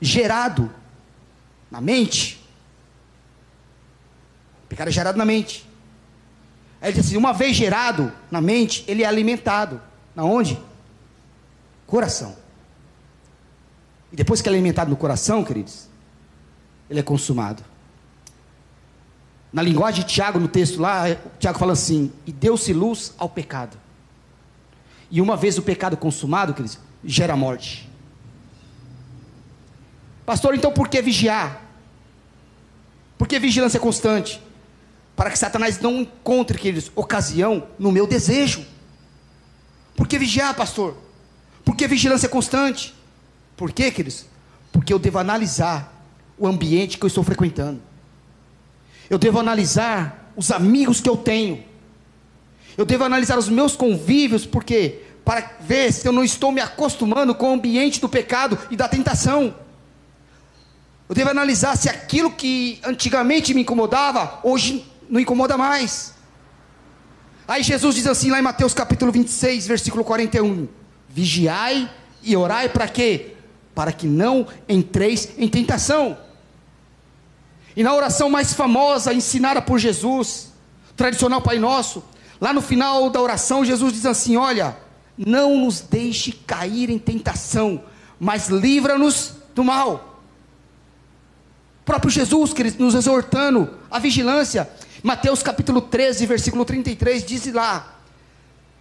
[0.00, 0.70] gerado
[1.70, 2.44] na mente,
[4.64, 5.68] o pecado é gerado na mente.
[6.80, 9.80] Aí ele diz assim: uma vez gerado na mente, ele é alimentado.
[10.14, 10.60] Na onde?
[11.86, 12.36] Coração.
[14.12, 15.88] E depois que é alimentado no coração, queridos,
[16.88, 17.64] ele é consumado.
[19.54, 21.04] Na linguagem de Tiago, no texto lá,
[21.38, 23.78] Tiago fala assim: e deu-se luz ao pecado.
[25.08, 27.88] E uma vez o pecado consumado, queridos, gera morte.
[30.26, 31.62] Pastor, então por que vigiar?
[33.16, 34.42] Por que vigilância constante?
[35.14, 38.66] Para que Satanás não encontre, queridos, ocasião no meu desejo.
[39.94, 40.96] Por que vigiar, pastor?
[41.64, 42.92] Por que vigilância constante?
[43.56, 44.26] Por quê, queridos?
[44.72, 46.04] Porque eu devo analisar
[46.36, 47.93] o ambiente que eu estou frequentando.
[49.08, 51.62] Eu devo analisar os amigos que eu tenho.
[52.76, 57.34] Eu devo analisar os meus convívios, porque para ver se eu não estou me acostumando
[57.34, 59.54] com o ambiente do pecado e da tentação.
[61.08, 66.14] Eu devo analisar se aquilo que antigamente me incomodava, hoje não incomoda mais.
[67.46, 70.66] Aí Jesus diz assim lá em Mateus capítulo 26, versículo 41:
[71.08, 71.90] Vigiai
[72.22, 73.34] e orai para quê?
[73.74, 76.16] para que não entreis em tentação.
[77.76, 80.52] E na oração mais famosa, ensinada por Jesus,
[80.96, 82.04] tradicional Pai Nosso,
[82.40, 84.76] lá no final da oração, Jesus diz assim: Olha,
[85.16, 87.82] não nos deixe cair em tentação,
[88.18, 90.20] mas livra-nos do mal.
[91.82, 94.68] O próprio Jesus, nos exortando a vigilância.
[95.02, 97.98] Mateus capítulo 13, versículo 33, diz lá: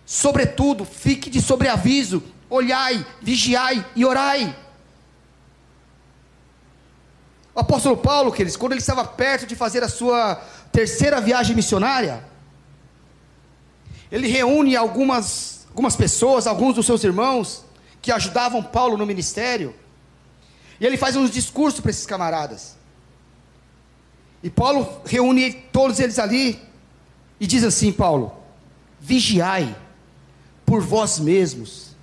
[0.05, 4.55] Sobretudo, fique de sobreaviso, olhai, vigiai e orai.
[7.55, 10.35] O apóstolo Paulo, quando ele estava perto de fazer a sua
[10.71, 12.23] terceira viagem missionária,
[14.11, 17.63] ele reúne algumas, algumas pessoas, alguns dos seus irmãos,
[18.01, 19.73] que ajudavam Paulo no ministério,
[20.79, 22.75] e ele faz uns discursos para esses camaradas.
[24.41, 26.59] E Paulo reúne todos eles ali
[27.39, 28.33] e diz assim: Paulo,
[28.99, 29.75] vigiai
[30.65, 31.95] por vós mesmos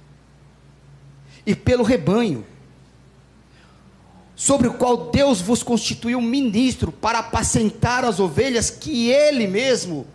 [1.45, 2.47] e pelo rebanho
[4.41, 10.07] sobre o qual Deus vos constituiu ministro para apacentar as ovelhas que Ele mesmo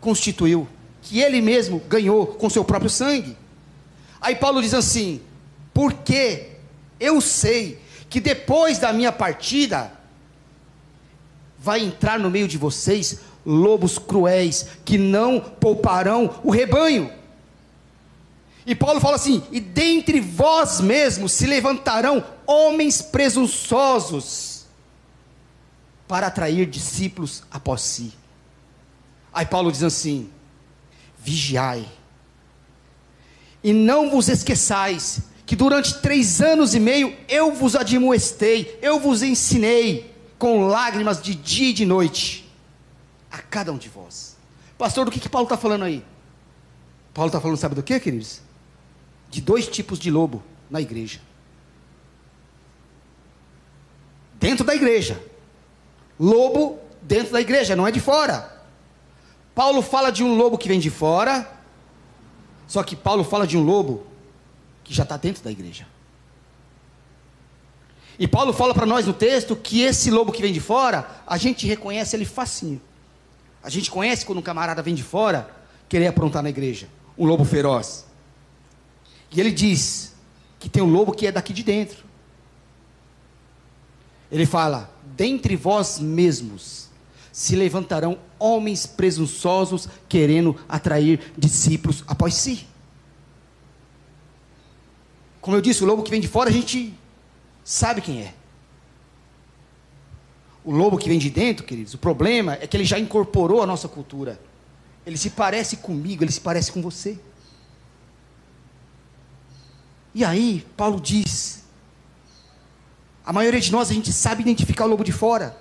[0.00, 0.68] constituiu,
[1.02, 3.36] que Ele mesmo ganhou com seu próprio sangue.
[4.20, 5.20] Aí Paulo diz assim:
[5.74, 6.50] porque
[7.00, 9.92] eu sei que depois da minha partida
[11.58, 17.10] vai entrar no meio de vocês lobos cruéis que não pouparão o rebanho.
[18.64, 24.66] E Paulo fala assim: e dentre vós mesmos se levantarão homens presunçosos
[26.06, 28.12] para atrair discípulos após si.
[29.32, 30.30] Aí Paulo diz assim:
[31.18, 31.88] vigiai,
[33.64, 39.22] e não vos esqueçais que durante três anos e meio eu vos admoestei, eu vos
[39.22, 42.50] ensinei com lágrimas de dia e de noite
[43.30, 44.36] a cada um de vós.
[44.78, 46.04] Pastor, do que, que Paulo está falando aí?
[47.14, 48.40] Paulo está falando, sabe do que, queridos?
[49.32, 51.18] De dois tipos de lobo na igreja.
[54.34, 55.18] Dentro da igreja.
[56.20, 58.62] Lobo dentro da igreja, não é de fora.
[59.54, 61.50] Paulo fala de um lobo que vem de fora,
[62.66, 64.06] só que Paulo fala de um lobo
[64.84, 65.86] que já está dentro da igreja.
[68.18, 71.38] E Paulo fala para nós no texto que esse lobo que vem de fora, a
[71.38, 72.80] gente reconhece ele facinho.
[73.62, 75.48] A gente conhece quando um camarada vem de fora
[75.88, 78.11] querer aprontar na igreja, um lobo feroz.
[79.32, 80.14] E ele diz
[80.58, 82.04] que tem um lobo que é daqui de dentro.
[84.30, 86.88] Ele fala: dentre vós mesmos
[87.32, 92.66] se levantarão homens presunçosos querendo atrair discípulos após si.
[95.40, 96.94] Como eu disse, o lobo que vem de fora a gente
[97.64, 98.34] sabe quem é.
[100.64, 103.66] O lobo que vem de dentro, queridos, o problema é que ele já incorporou a
[103.66, 104.40] nossa cultura.
[105.04, 107.18] Ele se parece comigo, ele se parece com você.
[110.14, 111.62] E aí, Paulo diz:
[113.24, 115.56] a maioria de nós a gente sabe identificar o lobo de fora.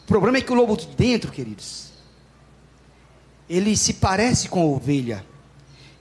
[0.00, 1.90] O problema é que o lobo de dentro, queridos,
[3.48, 5.24] ele se parece com a ovelha,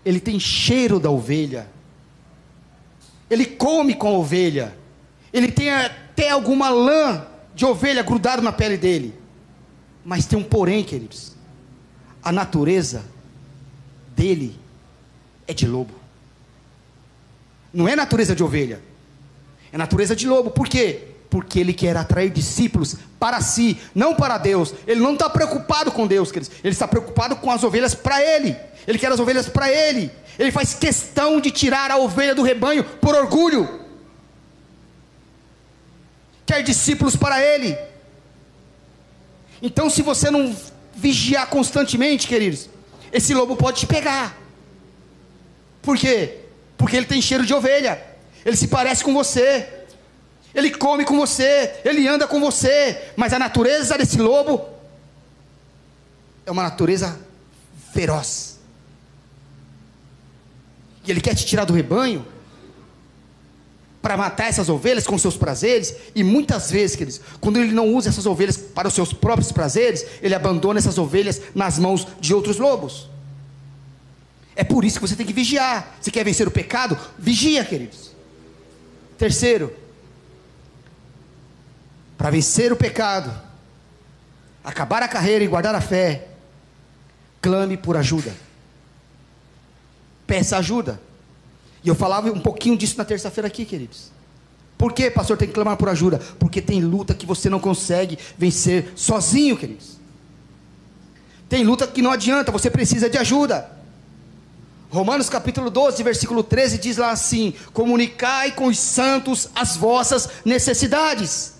[0.03, 1.69] ele tem cheiro da ovelha,
[3.29, 4.77] ele come com a ovelha,
[5.31, 9.13] ele tem até alguma lã de ovelha grudada na pele dele.
[10.03, 11.33] Mas tem um porém, queridos.
[12.21, 13.05] A natureza
[14.15, 14.57] dele
[15.47, 16.02] é de lobo.
[17.73, 18.79] Não é natureza de ovelha.
[19.71, 20.51] É natureza de lobo.
[20.51, 21.01] Por quê?
[21.29, 24.73] Porque ele quer atrair discípulos para si, não para Deus.
[24.85, 26.55] Ele não está preocupado com Deus, queridos.
[26.63, 28.55] Ele está preocupado com as ovelhas para ele.
[28.87, 30.11] Ele quer as ovelhas para ele.
[30.37, 33.81] Ele faz questão de tirar a ovelha do rebanho por orgulho.
[36.45, 37.75] Quer discípulos para ele.
[39.61, 40.55] Então, se você não
[40.93, 42.69] vigiar constantemente, queridos,
[43.11, 44.37] esse lobo pode te pegar.
[45.81, 46.42] Por quê?
[46.83, 48.03] Porque ele tem cheiro de ovelha.
[48.43, 49.69] Ele se parece com você.
[50.53, 54.61] Ele come com você, ele anda com você, mas a natureza desse lobo
[56.45, 57.17] é uma natureza
[57.93, 58.59] feroz.
[61.05, 62.25] E ele quer te tirar do rebanho
[64.01, 68.09] para matar essas ovelhas com seus prazeres, e muitas vezes, queridos, quando ele não usa
[68.09, 72.57] essas ovelhas para os seus próprios prazeres, ele abandona essas ovelhas nas mãos de outros
[72.57, 73.09] lobos.
[74.55, 75.97] É por isso que você tem que vigiar.
[76.01, 78.11] Se quer vencer o pecado, vigia, queridos.
[79.17, 79.75] Terceiro,
[82.17, 83.33] para vencer o pecado,
[84.63, 86.27] acabar a carreira e guardar a fé,
[87.41, 88.33] clame por ajuda
[90.33, 90.99] peça ajuda.
[91.83, 94.11] E eu falava um pouquinho disso na terça-feira aqui, queridos.
[94.77, 96.19] Por que, pastor, tem que clamar por ajuda?
[96.39, 99.99] Porque tem luta que você não consegue vencer sozinho, queridos.
[101.47, 103.69] Tem luta que não adianta, você precisa de ajuda.
[104.93, 111.55] Romanos capítulo 12, versículo 13 diz lá assim: Comunicai com os santos as vossas necessidades.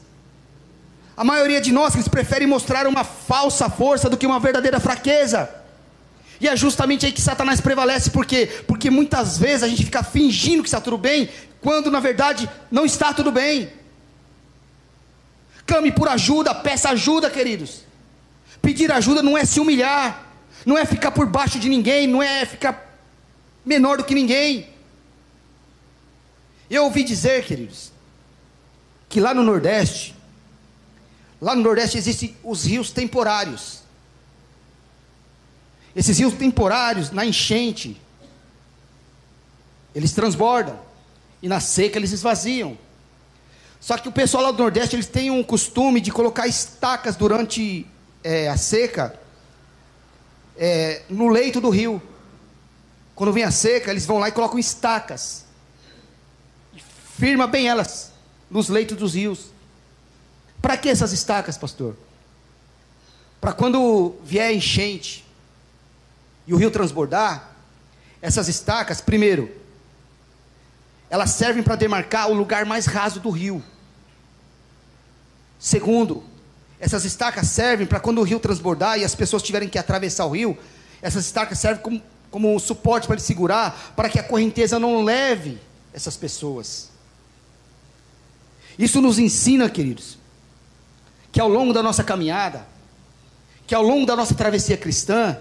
[1.18, 5.50] A maioria de nós eles preferem mostrar uma falsa força do que uma verdadeira fraqueza.
[6.40, 8.46] E é justamente aí que Satanás prevalece, por quê?
[8.68, 11.28] Porque muitas vezes a gente fica fingindo que está tudo bem,
[11.60, 13.68] quando na verdade não está tudo bem.
[15.66, 17.80] Clame por ajuda, peça ajuda, queridos.
[18.62, 20.24] Pedir ajuda não é se humilhar,
[20.64, 22.83] não é ficar por baixo de ninguém, não é ficar
[23.66, 24.70] menor do que ninguém.
[26.70, 27.91] Eu ouvi dizer, queridos,
[29.09, 30.16] que lá no Nordeste,
[31.41, 33.82] lá no Nordeste existem os rios temporários.
[35.95, 38.01] Esses rios temporários, na enchente,
[39.93, 40.80] eles transbordam.
[41.41, 42.78] E na seca eles esvaziam.
[43.80, 47.86] Só que o pessoal lá do Nordeste, eles têm um costume de colocar estacas durante
[48.24, 49.20] é, a seca
[50.57, 52.01] é, no leito do rio.
[53.16, 55.45] Quando vem a seca, eles vão lá e colocam estacas.
[56.74, 56.82] E
[57.18, 58.11] firma bem elas
[58.49, 59.47] nos leitos dos rios.
[60.61, 61.95] Para que essas estacas, pastor?
[63.39, 65.24] Para quando vier enchente,
[66.45, 67.51] e o rio transbordar,
[68.22, 69.51] essas estacas, primeiro,
[71.09, 73.64] elas servem para demarcar o lugar mais raso do rio.
[75.59, 76.24] Segundo,
[76.80, 80.32] essas estacas servem para quando o rio transbordar e as pessoas tiverem que atravessar o
[80.32, 80.57] rio,
[81.01, 82.03] essas estacas servem como,
[82.34, 85.62] como suporte para ele segurar, para que a correnteza não leve
[85.94, 86.90] essas pessoas.
[88.78, 90.18] Isso nos ensina, queridos,
[91.32, 92.66] que ao longo da nossa caminhada,
[93.68, 95.38] que ao longo da nossa travessia cristã,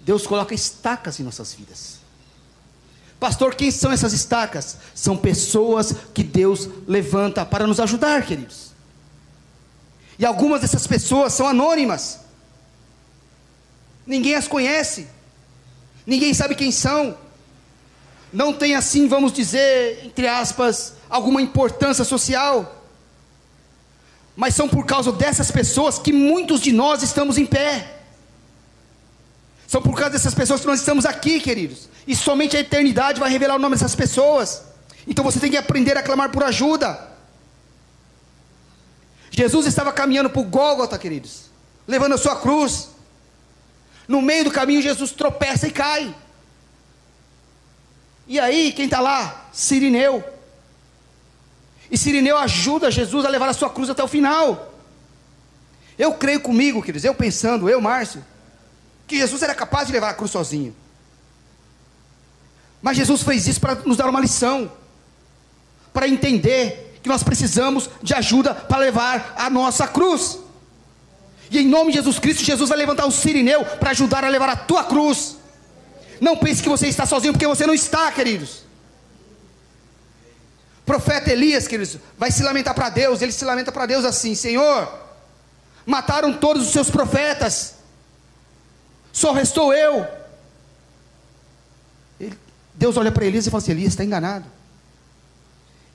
[0.00, 1.98] Deus coloca estacas em nossas vidas.
[3.18, 4.76] Pastor, quem são essas estacas?
[4.94, 8.70] São pessoas que Deus levanta para nos ajudar, queridos.
[10.20, 12.20] E algumas dessas pessoas são anônimas.
[14.06, 15.08] Ninguém as conhece.
[16.06, 17.16] Ninguém sabe quem são.
[18.32, 22.82] Não tem assim, vamos dizer, entre aspas, alguma importância social.
[24.34, 28.00] Mas são por causa dessas pessoas que muitos de nós estamos em pé.
[29.66, 31.88] São por causa dessas pessoas que nós estamos aqui, queridos.
[32.06, 34.62] E somente a eternidade vai revelar o nome dessas pessoas.
[35.06, 37.12] Então você tem que aprender a clamar por ajuda.
[39.30, 41.50] Jesus estava caminhando por Gólgota, queridos,
[41.86, 42.93] levando a sua cruz.
[44.06, 46.14] No meio do caminho, Jesus tropeça e cai.
[48.26, 49.48] E aí, quem está lá?
[49.52, 50.22] Sirineu.
[51.90, 54.72] E Sirineu ajuda Jesus a levar a sua cruz até o final.
[55.98, 58.24] Eu creio comigo, queridos, eu pensando, eu, Márcio,
[59.06, 60.74] que Jesus era capaz de levar a cruz sozinho.
[62.82, 64.70] Mas Jesus fez isso para nos dar uma lição,
[65.92, 70.38] para entender que nós precisamos de ajuda para levar a nossa cruz.
[71.50, 74.48] E em nome de Jesus Cristo, Jesus vai levantar o sirineu para ajudar a levar
[74.48, 75.36] a tua cruz.
[76.20, 78.64] Não pense que você está sozinho, porque você não está, queridos.
[80.86, 83.22] Profeta Elias, queridos, vai se lamentar para Deus.
[83.22, 84.92] Ele se lamenta para Deus assim: Senhor,
[85.86, 87.74] mataram todos os seus profetas,
[89.12, 90.06] só restou eu.
[92.74, 94.44] Deus olha para Elias e fala assim: Elias está enganado.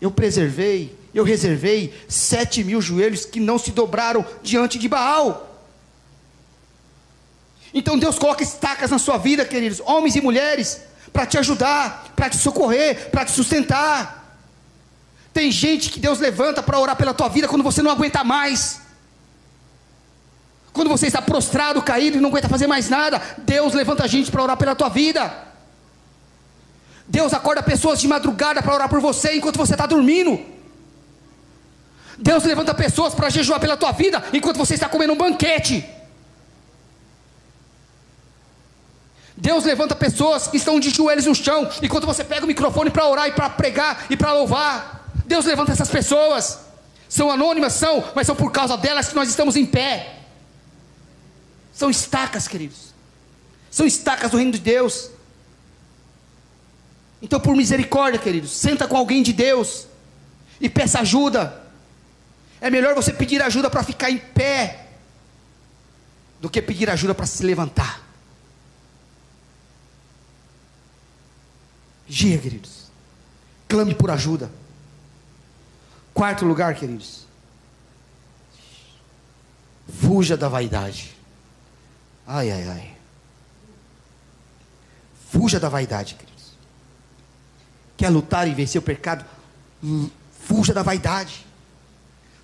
[0.02, 5.47] Eu preservei, eu reservei sete mil joelhos que não se dobraram diante de Baal.
[7.74, 10.82] Então Deus coloca estacas na sua vida, queridos, homens e mulheres,
[11.12, 14.38] para te ajudar, para te socorrer, para te sustentar.
[15.34, 18.82] Tem gente que Deus levanta para orar pela tua vida quando você não aguenta mais.
[20.74, 24.43] Quando você está prostrado, caído e não aguenta fazer mais nada, Deus levanta gente para
[24.43, 25.47] orar pela tua vida.
[27.07, 30.59] Deus acorda pessoas de madrugada para orar por você enquanto você está dormindo.
[32.22, 35.88] Deus levanta pessoas para jejuar pela tua vida enquanto você está comendo um banquete.
[39.38, 43.08] Deus levanta pessoas que estão de joelhos no chão enquanto você pega o microfone para
[43.08, 45.10] orar e para pregar e para louvar.
[45.26, 46.60] Deus levanta essas pessoas.
[47.08, 50.18] São anônimas, são, mas são por causa delas que nós estamos em pé.
[51.72, 52.94] São estacas, queridos.
[53.72, 55.10] São estacas do reino de Deus.
[57.22, 59.88] Então, por misericórdia, queridos, senta com alguém de Deus
[60.60, 61.69] e peça ajuda.
[62.62, 64.88] É melhor você pedir ajuda para ficar em pé
[66.41, 68.01] do que pedir ajuda para se levantar.
[72.07, 72.89] Gia, queridos.
[73.68, 74.51] Clame por ajuda.
[76.14, 77.28] Quarto lugar, queridos.
[79.88, 81.16] Fuja da vaidade.
[82.26, 82.97] Ai, ai, ai.
[85.30, 86.53] Fuja da vaidade, queridos.
[87.95, 89.24] Quer lutar e vencer o pecado?
[90.45, 91.45] Fuja da vaidade.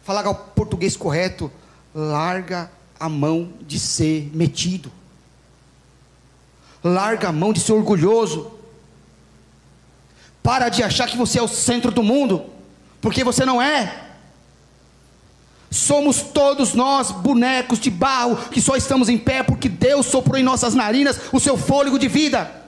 [0.06, 1.52] Falar o português correto,
[1.94, 4.92] larga a mão de ser metido.
[6.84, 8.52] Larga a mão de ser orgulhoso.
[10.44, 12.46] Para de achar que você é o centro do mundo,
[13.02, 14.12] porque você não é.
[15.72, 20.44] Somos todos nós bonecos de barro que só estamos em pé porque Deus soprou em
[20.44, 22.64] nossas narinas o seu fôlego de vida.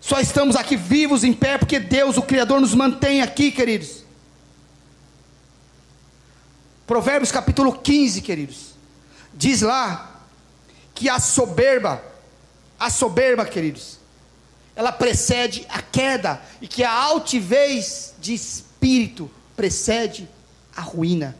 [0.00, 4.01] Só estamos aqui vivos em pé porque Deus, o Criador, nos mantém aqui, queridos.
[6.86, 8.74] Provérbios capítulo 15, queridos,
[9.32, 10.20] diz lá
[10.94, 12.02] que a soberba,
[12.78, 13.98] a soberba, queridos,
[14.74, 20.28] ela precede a queda, e que a altivez de espírito precede
[20.74, 21.36] a ruína.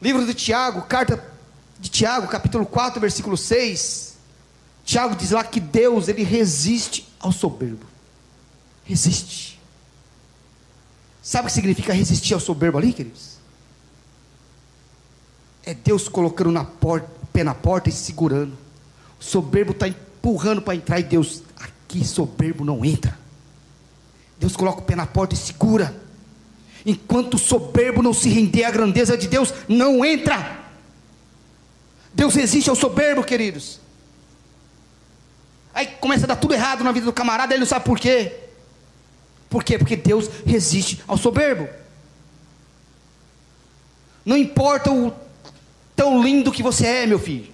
[0.00, 1.22] Livro de Tiago, carta
[1.78, 4.16] de Tiago, capítulo 4, versículo 6.
[4.84, 7.86] Tiago diz lá que Deus, ele resiste ao soberbo.
[8.84, 9.51] Resiste.
[11.22, 13.36] Sabe o que significa resistir ao soberbo ali, queridos?
[15.64, 18.58] É Deus colocando na porta, o pé na porta e segurando.
[19.20, 23.16] O soberbo está empurrando para entrar e Deus, aqui soberbo não entra.
[24.40, 25.96] Deus coloca o pé na porta e segura.
[26.84, 30.60] Enquanto o soberbo não se render à grandeza de Deus, não entra.
[32.12, 33.80] Deus resiste ao soberbo, queridos.
[35.72, 38.41] Aí começa a dar tudo errado na vida do camarada, ele não sabe por quê.
[39.52, 39.76] Por quê?
[39.76, 41.68] Porque Deus resiste ao soberbo.
[44.24, 45.12] Não importa o
[45.94, 47.52] tão lindo que você é, meu filho.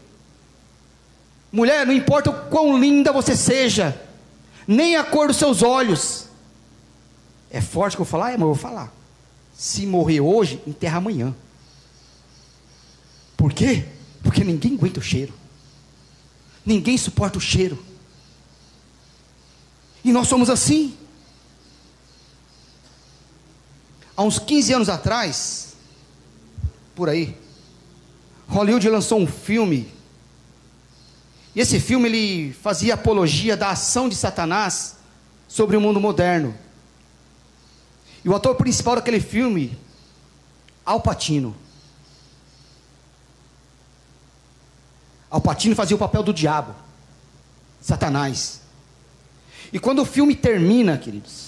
[1.51, 4.01] Mulher, não importa o quão linda você seja,
[4.65, 6.27] nem a cor dos seus olhos.
[7.51, 8.29] É forte que eu falar?
[8.29, 8.93] É, mas eu vou falar.
[9.53, 11.35] Se morrer hoje, enterra amanhã.
[13.37, 13.87] Por quê?
[14.23, 15.35] Porque ninguém aguenta o cheiro.
[16.65, 17.77] Ninguém suporta o cheiro.
[20.05, 20.98] E nós somos assim.
[24.19, 25.77] Há uns 15 anos atrás,
[26.97, 27.39] por aí,
[28.49, 29.89] Hollywood lançou um filme.
[31.55, 34.97] E esse filme ele fazia apologia da ação de Satanás
[35.47, 36.53] sobre o mundo moderno.
[38.25, 39.79] E o ator principal daquele filme,
[40.85, 41.55] Al Pacino.
[45.31, 46.75] Al Pacino fazia o papel do diabo,
[47.81, 48.63] Satanás.
[49.73, 51.48] E quando o filme termina, queridos,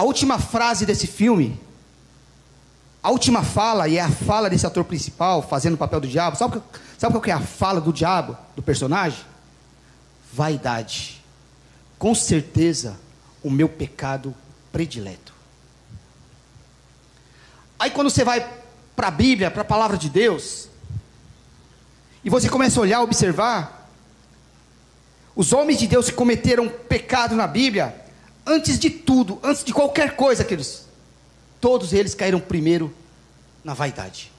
[0.00, 1.60] a última frase desse filme,
[3.02, 6.38] a última fala, e é a fala desse ator principal, fazendo o papel do diabo,
[6.38, 6.62] sabe,
[6.96, 9.20] sabe qual que é a fala do diabo, do personagem?
[10.32, 11.22] Vaidade.
[11.98, 12.98] Com certeza,
[13.44, 14.34] o meu pecado
[14.72, 15.34] predileto.
[17.78, 18.50] Aí quando você vai
[18.96, 20.66] para a Bíblia, para a palavra de Deus,
[22.24, 23.86] e você começa a olhar, observar,
[25.36, 27.99] os homens de Deus que cometeram pecado na Bíblia,
[28.46, 30.82] antes de tudo, antes de qualquer coisa, queridos,
[31.60, 32.92] todos eles caíram primeiro
[33.62, 34.30] na vaidade.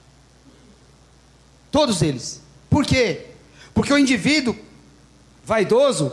[1.70, 2.42] Todos eles.
[2.68, 3.26] Por quê?
[3.72, 4.56] Porque o indivíduo
[5.44, 6.12] vaidoso,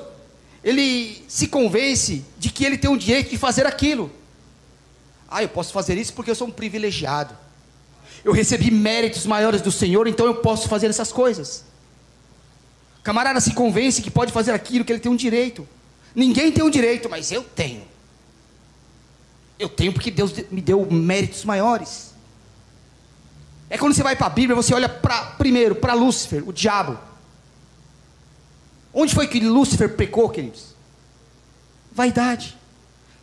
[0.63, 4.11] ele se convence de que ele tem o direito de fazer aquilo.
[5.29, 7.37] Ah, eu posso fazer isso porque eu sou um privilegiado.
[8.23, 11.63] Eu recebi méritos maiores do Senhor, então eu posso fazer essas coisas.
[13.03, 15.67] camarada se convence que pode fazer aquilo, que ele tem um direito.
[16.15, 17.83] Ninguém tem um direito, mas eu tenho.
[19.57, 22.13] Eu tenho porque Deus me deu méritos maiores.
[23.69, 26.97] É quando você vai para a Bíblia, você olha pra, primeiro para Lúcifer, o diabo.
[28.93, 30.73] Onde foi que Lúcifer pecou, queridos?
[31.91, 32.57] Vaidade.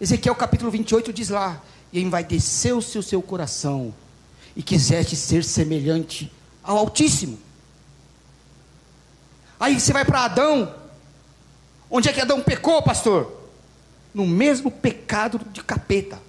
[0.00, 1.60] Ezequiel capítulo 28 diz lá:
[1.92, 3.92] E envaideceu-se o seu coração,
[4.54, 6.32] e quiseste ser semelhante
[6.62, 7.38] ao Altíssimo.
[9.58, 10.85] Aí você vai para Adão.
[11.90, 13.44] Onde é que Adão pecou, pastor?
[14.12, 16.20] No mesmo pecado de capeta,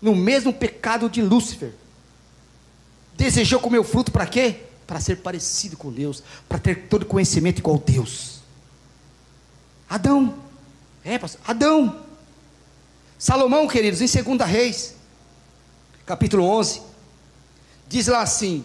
[0.00, 1.72] no mesmo pecado de Lúcifer.
[3.16, 4.56] Desejou comer o fruto para quê?
[4.86, 8.40] Para ser parecido com Deus, para ter todo conhecimento igual a Deus.
[9.88, 10.34] Adão,
[11.04, 12.04] é, pastor, Adão.
[13.18, 14.94] Salomão, queridos, em 2 Reis,
[16.04, 16.82] capítulo 11,
[17.88, 18.64] diz lá assim: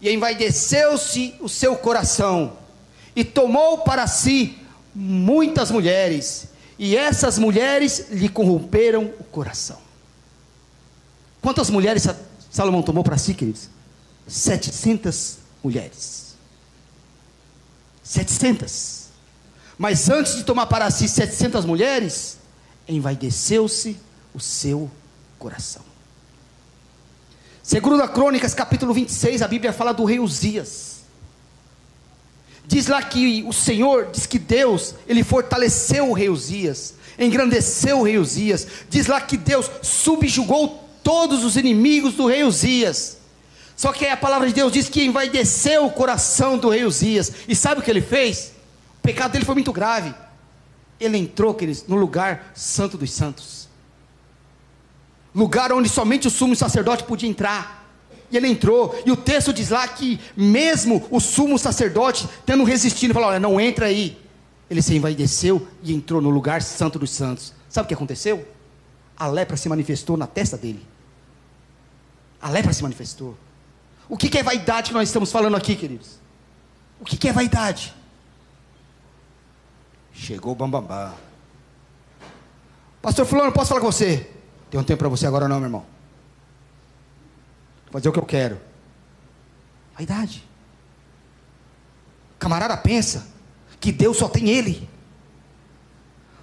[0.00, 2.58] E envaideceu-se o seu coração,
[3.14, 4.58] e tomou para si
[4.98, 9.78] muitas mulheres, e essas mulheres lhe corromperam o coração.
[11.42, 12.08] Quantas mulheres
[12.50, 13.68] Salomão tomou para si, queridos?
[14.26, 16.34] 700 mulheres.
[18.02, 19.08] 700.
[19.76, 22.38] Mas antes de tomar para si 700 mulheres,
[22.88, 23.98] envaideceu-se
[24.32, 24.90] o seu
[25.38, 25.82] coração.
[27.62, 31.00] Segundo a Crônicas, capítulo 26, a Bíblia fala do rei Uzias.
[32.66, 38.02] Diz lá que o Senhor, diz que Deus, ele fortaleceu o rei Uzias, engrandeceu o
[38.02, 38.66] rei Uzias.
[38.90, 43.18] Diz lá que Deus subjugou todos os inimigos do rei Uzias.
[43.76, 47.32] Só que a palavra de Deus diz que envaideceu o coração do rei Uzias.
[47.46, 48.52] E sabe o que ele fez?
[48.98, 50.12] O pecado dele foi muito grave.
[50.98, 53.68] Ele entrou, queridos, no lugar santo dos santos.
[55.34, 57.85] Lugar onde somente o sumo sacerdote podia entrar.
[58.30, 63.14] E ele entrou, e o texto diz lá que, mesmo o sumo sacerdote tendo resistido,
[63.14, 64.18] falou: Olha, não entra aí.
[64.68, 67.52] Ele se envaideceu e entrou no lugar santo dos santos.
[67.68, 68.46] Sabe o que aconteceu?
[69.16, 70.84] A lepra se manifestou na testa dele.
[72.40, 73.36] A lepra se manifestou.
[74.08, 76.18] O que, é vaidade que nós estamos falando aqui, queridos?
[77.00, 77.94] O que, é vaidade?
[80.12, 80.88] Chegou o bambambam.
[80.88, 81.14] Bam, bam.
[83.02, 84.28] Pastor Fulano, posso falar com você?
[84.70, 85.95] Tem um tempo para você agora não, meu irmão.
[87.96, 88.60] Fazer o que eu quero.
[89.94, 90.46] Vaidade.
[92.38, 93.26] Camarada pensa
[93.80, 94.86] que Deus só tem ele.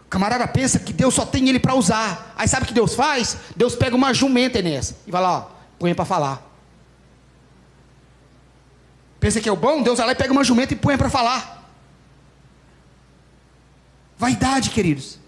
[0.09, 2.33] Camarada pensa que Deus só tem ele para usar.
[2.35, 3.37] Aí sabe o que Deus faz?
[3.55, 6.41] Deus pega uma jumenta nessa e vai lá, ó, põe para falar.
[9.19, 9.83] Pensa que é o bom?
[9.83, 11.71] Deus vai lá e pega uma jumenta e põe para falar.
[14.17, 15.19] Vaidade, queridos.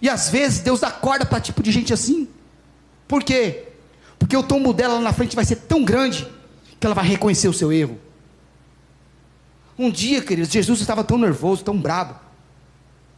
[0.00, 2.26] E às vezes Deus dá corda para tipo de gente assim.
[3.06, 3.73] Por quê?
[4.24, 6.26] Porque o tombo dela lá na frente vai ser tão grande
[6.80, 8.00] que ela vai reconhecer o seu erro.
[9.78, 12.18] Um dia, queridos, Jesus estava tão nervoso, tão brabo,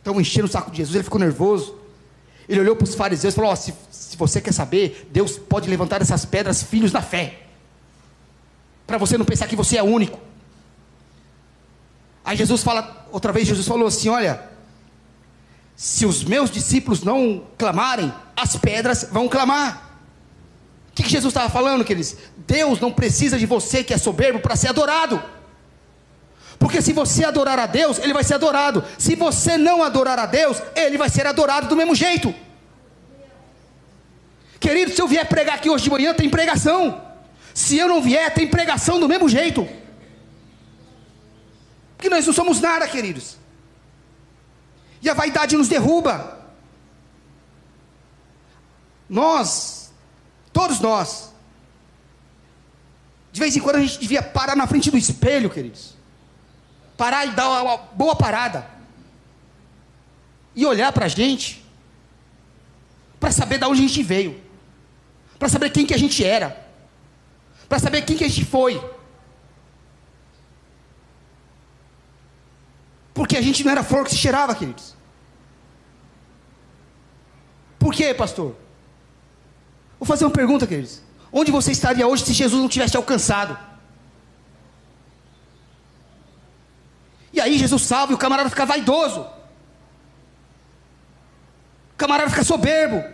[0.03, 1.77] tão enchendo o saco de Jesus, ele ficou nervoso.
[2.49, 5.71] Ele olhou para os fariseus e falou: oh, se, se você quer saber, Deus pode
[5.71, 7.43] levantar essas pedras filhos da fé.
[8.85, 10.19] Para você não pensar que você é único.
[12.25, 14.43] Aí Jesus fala, outra vez Jesus falou assim: olha,
[15.77, 19.86] se os meus discípulos não clamarem, as pedras vão clamar.
[20.97, 22.17] Que, que Jesus estava falando, queridos?
[22.39, 25.23] Deus não precisa de você que é soberbo para ser adorado.
[26.59, 28.83] Porque se você adorar a Deus, ele vai ser adorado.
[28.97, 32.35] Se você não adorar a Deus, ele vai ser adorado do mesmo jeito.
[34.59, 37.03] Querido, se eu vier pregar aqui hoje de manhã, tem pregação.
[37.53, 39.69] Se eu não vier, tem pregação do mesmo jeito.
[41.95, 43.37] Porque nós não somos nada, queridos.
[45.03, 46.41] E a vaidade nos derruba.
[49.07, 49.86] Nós,
[50.57, 51.35] todos nós,
[53.31, 55.95] de vez em quando a gente devia parar na frente do espelho, queridos.
[56.97, 58.67] Parar e dar uma boa parada.
[60.55, 61.63] E olhar para a gente.
[63.21, 64.43] Para saber de onde a gente veio.
[65.39, 66.67] Para saber quem que a gente era.
[67.69, 68.83] Para saber quem que a gente foi.
[73.13, 74.95] Porque a gente não era flor que se cheirava, queridos.
[77.79, 78.57] Por quê, pastor?
[79.99, 81.01] Vou fazer uma pergunta, queridos.
[81.33, 83.59] Onde você estaria hoje se Jesus não tivesse alcançado?
[87.33, 89.21] E aí Jesus salva e o camarada fica vaidoso.
[91.93, 93.05] O camarada fica soberbo.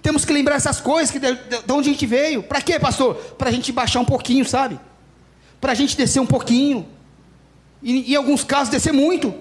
[0.00, 2.42] Temos que lembrar essas coisas, que de, de, de onde a gente veio.
[2.42, 3.14] Para quê, pastor?
[3.14, 4.80] Para a gente baixar um pouquinho, sabe?
[5.60, 6.88] Para a gente descer um pouquinho.
[7.82, 9.34] E em alguns casos descer muito.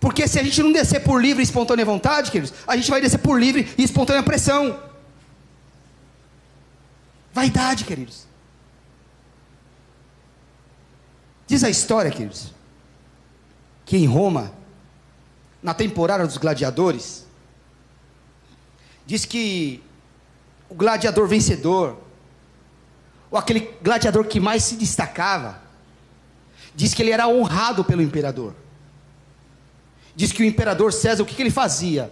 [0.00, 3.00] Porque se a gente não descer por livre e espontânea vontade, queridos, a gente vai
[3.00, 4.78] descer por livre e espontânea pressão.
[7.32, 8.26] Vaidade, queridos.
[11.46, 12.52] Diz a história, queridos,
[13.84, 14.52] que em Roma,
[15.62, 17.26] na temporada dos gladiadores,
[19.06, 19.82] diz que
[20.68, 21.98] o gladiador vencedor,
[23.30, 25.60] ou aquele gladiador que mais se destacava,
[26.74, 28.54] diz que ele era honrado pelo imperador.
[30.18, 32.10] Diz que o imperador César, o que, que ele fazia?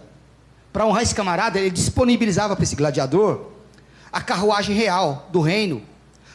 [0.71, 3.47] Para honrar esse camarada, ele disponibilizava para esse gladiador
[4.09, 5.83] a carruagem real do reino,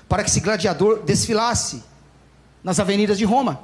[0.07, 1.83] para que esse gladiador desfilasse
[2.63, 3.59] nas avenidas de Roma.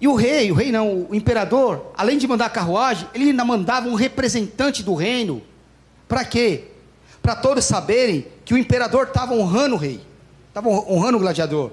[0.00, 3.44] E o rei, o rei não, o imperador, além de mandar a carruagem, ele ainda
[3.44, 5.42] mandava um representante do reino.
[6.08, 6.68] Para quê?
[7.20, 10.00] Para todos saberem que o imperador estava honrando o rei,
[10.48, 11.70] estava honrando o gladiador.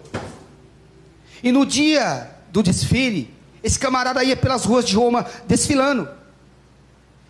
[1.42, 3.33] E no dia do desfile,
[3.64, 6.10] esse camarada ia pelas ruas de Roma desfilando.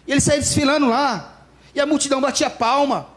[0.08, 3.08] E ele saía desfilando lá, e a multidão batia palma.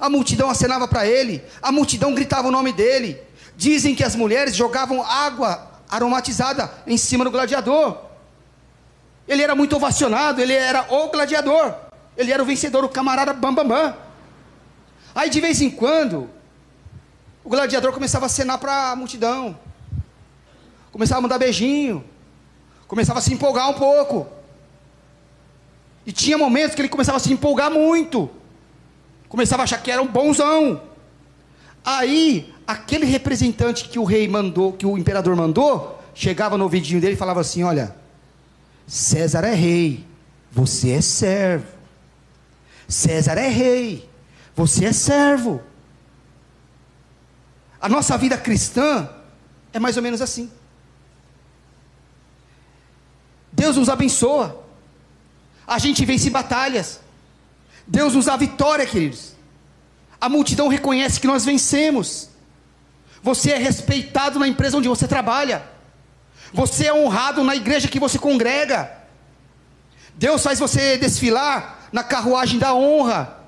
[0.00, 3.20] A multidão acenava para ele, a multidão gritava o nome dele.
[3.56, 7.98] Dizem que as mulheres jogavam água aromatizada em cima do gladiador.
[9.28, 11.74] Ele era muito ovacionado, ele era o gladiador.
[12.16, 13.68] Ele era o vencedor, o camarada bambambam.
[13.68, 13.96] Bam, bam.
[15.14, 16.28] Aí de vez em quando,
[17.42, 19.58] o gladiador começava a acenar para a multidão.
[20.96, 22.02] Começava a mandar beijinho.
[22.88, 24.26] Começava a se empolgar um pouco.
[26.06, 28.30] E tinha momentos que ele começava a se empolgar muito.
[29.28, 30.80] Começava a achar que era um bonzão.
[31.84, 37.12] Aí aquele representante que o rei mandou, que o imperador mandou, chegava no ouvidinho dele
[37.12, 37.94] e falava assim: Olha,
[38.86, 40.02] César é rei,
[40.50, 41.66] você é servo.
[42.88, 44.08] César é rei,
[44.54, 45.60] você é servo.
[47.78, 49.10] A nossa vida cristã
[49.74, 50.50] é mais ou menos assim.
[53.56, 54.62] Deus nos abençoa.
[55.66, 57.00] A gente vence batalhas.
[57.86, 59.32] Deus nos dá vitória, queridos.
[60.20, 62.28] A multidão reconhece que nós vencemos.
[63.22, 65.66] Você é respeitado na empresa onde você trabalha.
[66.52, 68.92] Você é honrado na igreja que você congrega.
[70.14, 73.40] Deus faz você desfilar na carruagem da honra.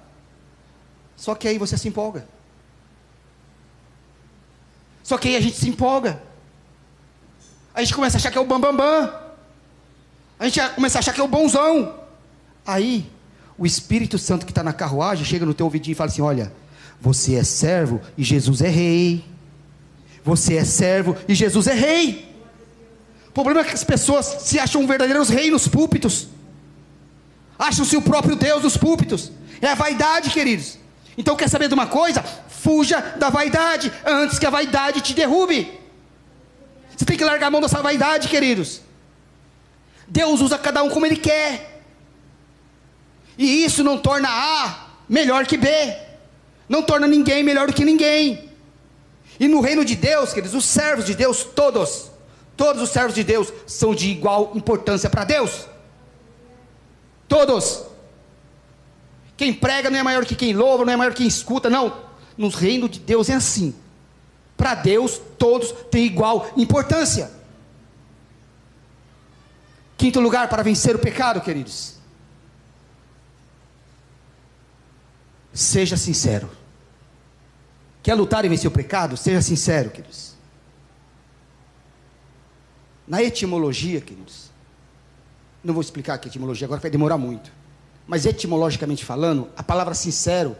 [1.16, 2.26] Só que aí você se empolga.
[5.02, 6.22] Só que aí a gente se empolga.
[7.74, 8.76] A gente começa a achar que é o bambambam.
[8.76, 9.27] Bam, bam.
[10.38, 11.94] A gente começa a achar que é o bonzão.
[12.66, 13.10] Aí,
[13.56, 16.52] o Espírito Santo que está na carruagem chega no teu ouvidinho e fala assim: Olha,
[17.00, 19.24] você é servo e Jesus é rei.
[20.24, 22.28] Você é servo e Jesus é rei.
[23.28, 26.28] O problema é que as pessoas se acham verdadeiros reis nos púlpitos.
[27.58, 29.32] Acham-se o próprio Deus nos púlpitos.
[29.60, 30.78] É a vaidade, queridos.
[31.16, 32.22] Então quer saber de uma coisa?
[32.48, 35.78] Fuja da vaidade antes que a vaidade te derrube.
[36.96, 38.82] Você tem que largar a mão dessa vaidade, queridos.
[40.08, 41.82] Deus usa cada um como Ele quer.
[43.36, 45.68] E isso não torna A melhor que B.
[46.68, 48.48] Não torna ninguém melhor do que ninguém.
[49.38, 52.10] E no reino de Deus, queridos, os servos de Deus, todos,
[52.56, 55.66] todos os servos de Deus são de igual importância para Deus.
[57.28, 57.84] Todos.
[59.36, 62.08] Quem prega não é maior que quem louva, não é maior que quem escuta, não.
[62.36, 63.74] No reino de Deus é assim.
[64.56, 67.30] Para Deus, todos têm igual importância.
[69.98, 71.94] Quinto lugar para vencer o pecado, queridos.
[75.52, 76.48] Seja sincero.
[78.00, 79.16] Quer lutar e vencer o pecado?
[79.16, 80.34] Seja sincero, queridos.
[83.08, 84.52] Na etimologia, queridos,
[85.64, 87.50] não vou explicar aqui a etimologia agora, vai demorar muito.
[88.06, 90.56] Mas etimologicamente falando, a palavra sincero,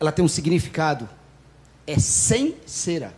[0.00, 1.06] ela tem um significado,
[1.86, 3.12] é sem cera.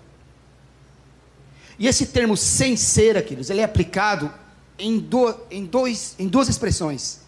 [1.78, 4.42] E esse termo sem cera, queridos, ele é aplicado
[4.78, 7.20] em, do, em, dois, em duas expressões.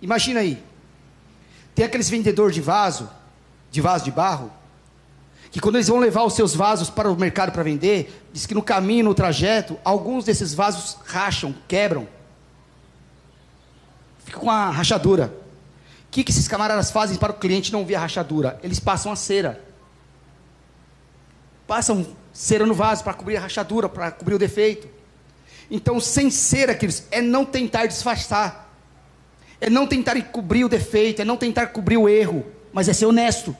[0.00, 0.62] Imagina aí,
[1.74, 3.08] tem aqueles vendedores de vaso,
[3.70, 4.52] de vaso de barro,
[5.50, 8.54] que quando eles vão levar os seus vasos para o mercado para vender, diz que
[8.54, 12.08] no caminho, no trajeto, alguns desses vasos racham, quebram.
[14.24, 15.32] Fica com uma rachadura.
[16.08, 18.58] O que, que esses camaradas fazem para o cliente não ver a rachadura?
[18.64, 19.64] Eles passam a cera.
[21.68, 24.88] Passam cera no vaso para cobrir a rachadura, para cobrir o defeito.
[25.70, 28.72] Então, sem cera, queridos, é não tentar disfarçar.
[29.60, 33.06] É não tentar cobrir o defeito, é não tentar cobrir o erro, mas é ser
[33.06, 33.56] honesto.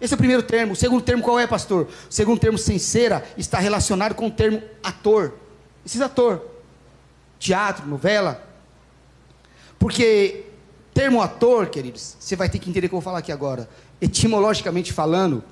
[0.00, 0.72] Esse é o primeiro termo.
[0.72, 1.88] O segundo termo qual é, pastor?
[2.08, 5.34] O segundo termo, sincera, está relacionado com o termo ator.
[5.84, 6.42] Esses ator.
[7.38, 8.44] Teatro, novela.
[9.78, 10.46] Porque
[10.92, 13.68] termo ator, queridos, você vai ter que entender o que eu vou falar aqui agora.
[14.00, 15.42] Etimologicamente falando,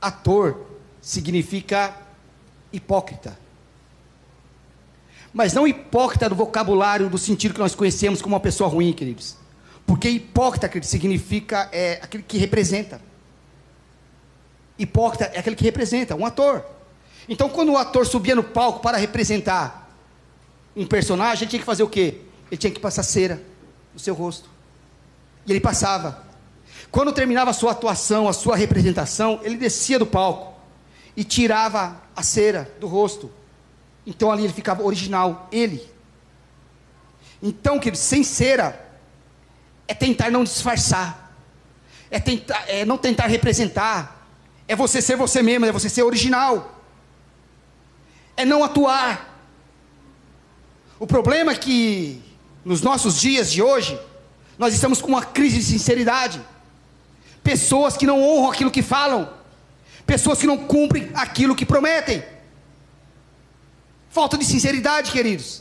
[0.00, 0.66] ator
[1.00, 1.96] significa
[2.72, 3.43] hipócrita.
[5.34, 9.36] Mas não hipócrita do vocabulário, do sentido que nós conhecemos como uma pessoa ruim, queridos.
[9.84, 13.00] Porque hipócrita, queridos, significa é, aquele que representa.
[14.78, 16.64] Hipócrita é aquele que representa, um ator.
[17.28, 19.92] Então, quando o ator subia no palco para representar
[20.76, 22.20] um personagem, ele tinha que fazer o quê?
[22.48, 23.42] Ele tinha que passar cera
[23.92, 24.48] no seu rosto.
[25.46, 26.24] E ele passava.
[26.92, 30.54] Quando terminava a sua atuação, a sua representação, ele descia do palco
[31.16, 33.30] e tirava a cera do rosto.
[34.06, 35.86] Então ali ele ficava original, ele.
[37.42, 38.80] Então, querido, sem cera
[39.86, 41.36] é tentar não disfarçar,
[42.10, 44.26] é, tentar, é não tentar representar,
[44.66, 46.82] é você ser você mesmo, é você ser original.
[48.36, 49.38] É não atuar.
[50.98, 52.22] O problema é que
[52.64, 53.98] nos nossos dias de hoje,
[54.58, 56.40] nós estamos com uma crise de sinceridade.
[57.42, 59.28] Pessoas que não honram aquilo que falam,
[60.06, 62.24] pessoas que não cumprem aquilo que prometem.
[64.14, 65.60] Falta de sinceridade, queridos.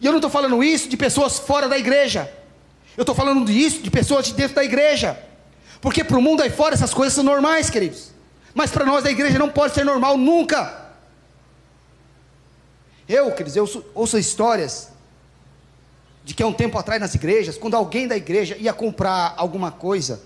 [0.00, 2.32] E eu não estou falando isso de pessoas fora da igreja.
[2.96, 5.22] Eu estou falando disso de pessoas de dentro da igreja.
[5.82, 8.10] Porque para o mundo aí fora essas coisas são normais, queridos.
[8.54, 10.92] Mas para nós da igreja não pode ser normal nunca.
[13.06, 14.88] Eu, queridos, eu ouço histórias
[16.24, 19.70] de que há um tempo atrás nas igrejas, quando alguém da igreja ia comprar alguma
[19.70, 20.22] coisa,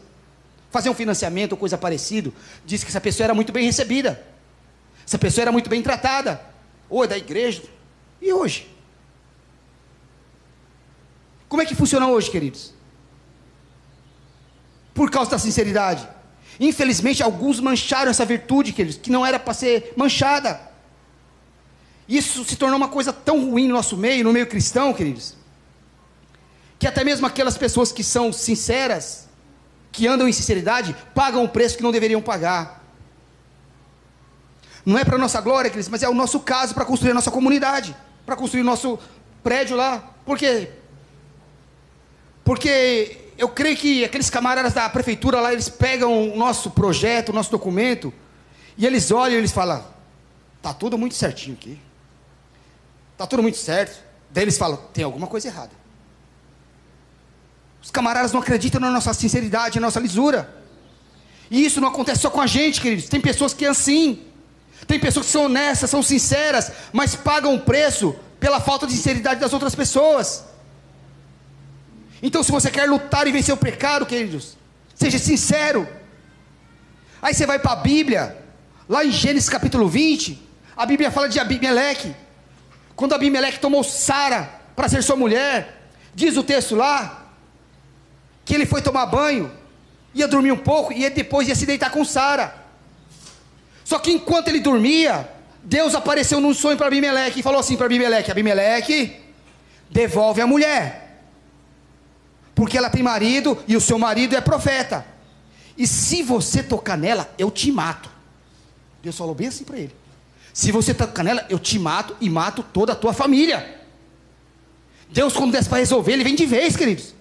[0.71, 2.31] fazer um financiamento ou coisa parecida,
[2.65, 4.25] disse que essa pessoa era muito bem recebida,
[5.05, 6.54] essa pessoa era muito bem tratada,
[6.95, 7.65] ou é da igreja.
[8.23, 8.71] E hoje?
[11.49, 12.73] Como é que funciona hoje, queridos?
[14.95, 16.09] Por causa da sinceridade.
[16.61, 20.61] Infelizmente, alguns mancharam essa virtude, queridos, que não era para ser manchada.
[22.09, 25.35] Isso se tornou uma coisa tão ruim no nosso meio, no meio cristão, queridos,
[26.79, 29.29] que até mesmo aquelas pessoas que são sinceras,
[29.91, 32.84] que andam em sinceridade, pagam o preço que não deveriam pagar.
[34.85, 37.31] Não é para nossa glória, queridos, mas é o nosso caso para construir a nossa
[37.31, 38.99] comunidade, para construir nosso
[39.43, 40.15] prédio lá.
[40.27, 40.71] Por quê?
[42.45, 47.33] Porque eu creio que aqueles camaradas da prefeitura lá, eles pegam o nosso projeto, o
[47.33, 48.13] nosso documento,
[48.77, 49.85] e eles olham e eles falam:
[50.61, 51.81] tá tudo muito certinho aqui.
[53.17, 54.03] Tá tudo muito certo.
[54.31, 55.73] Daí eles falam: tem alguma coisa errada.
[57.83, 60.63] Os camaradas não acreditam na nossa sinceridade, na nossa lisura.
[61.51, 63.09] E isso não acontece só com a gente, queridos.
[63.09, 64.23] Tem pessoas que é assim.
[64.87, 69.41] Tem pessoas que são honestas, são sinceras, mas pagam o preço pela falta de sinceridade
[69.41, 70.45] das outras pessoas.
[72.23, 74.57] Então, se você quer lutar e vencer o pecado, queridos,
[74.95, 75.89] seja sincero.
[77.21, 78.37] Aí você vai para a Bíblia,
[78.89, 80.43] lá em Gênesis capítulo 20,
[80.77, 82.15] a Bíblia fala de Abimeleque.
[82.97, 87.27] Quando Abimeleque tomou Sara para ser sua mulher, diz o texto lá,
[88.45, 89.51] que ele foi tomar banho,
[90.15, 92.64] ia dormir um pouco e depois ia se deitar com Sara.
[93.85, 95.29] Só que enquanto ele dormia,
[95.63, 99.21] Deus apareceu num sonho para Abimeleque e falou assim para Abimeleque: Abimeleque,
[99.91, 101.05] devolve a mulher
[102.55, 105.05] porque ela tem marido e o seu marido é profeta.
[105.77, 108.09] E se você tocar nela, eu te mato.
[109.03, 109.95] Deus falou bem assim para ele.
[110.53, 113.83] Se você tocar nela, eu te mato e mato toda a tua família.
[115.11, 117.13] Deus, quando desce para resolver, ele vem de vez, queridos.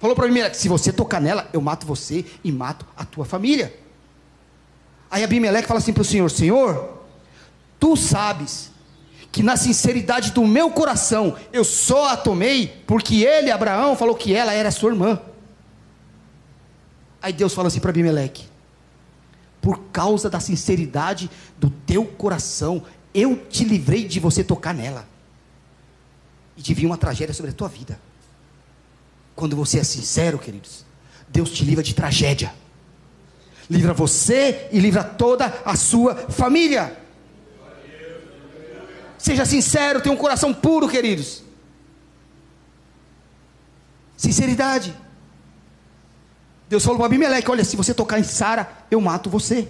[0.00, 3.72] Falou para mim, se você tocar nela, eu mato você e mato a tua família.
[5.10, 7.02] Aí Abimeleque fala assim para o Senhor: Senhor,
[7.78, 8.70] tu sabes
[9.30, 14.34] que na sinceridade do meu coração eu só a tomei porque ele, Abraão, falou que
[14.34, 15.20] ela era sua irmã.
[17.20, 18.44] Aí Deus fala assim para Abimeleque:
[19.60, 22.84] por causa da sinceridade do teu coração.
[23.12, 25.08] Eu te livrei de você tocar nela.
[26.56, 27.98] E de vir uma tragédia sobre a tua vida.
[29.34, 30.84] Quando você é sincero, queridos,
[31.28, 32.54] Deus te livra de tragédia.
[33.68, 36.96] Livra você e livra toda a sua família.
[39.18, 41.42] Seja sincero, tenha um coração puro, queridos.
[44.16, 44.94] Sinceridade.
[46.68, 49.68] Deus falou para Abimeleque: Olha, se você tocar em Sara, eu mato você.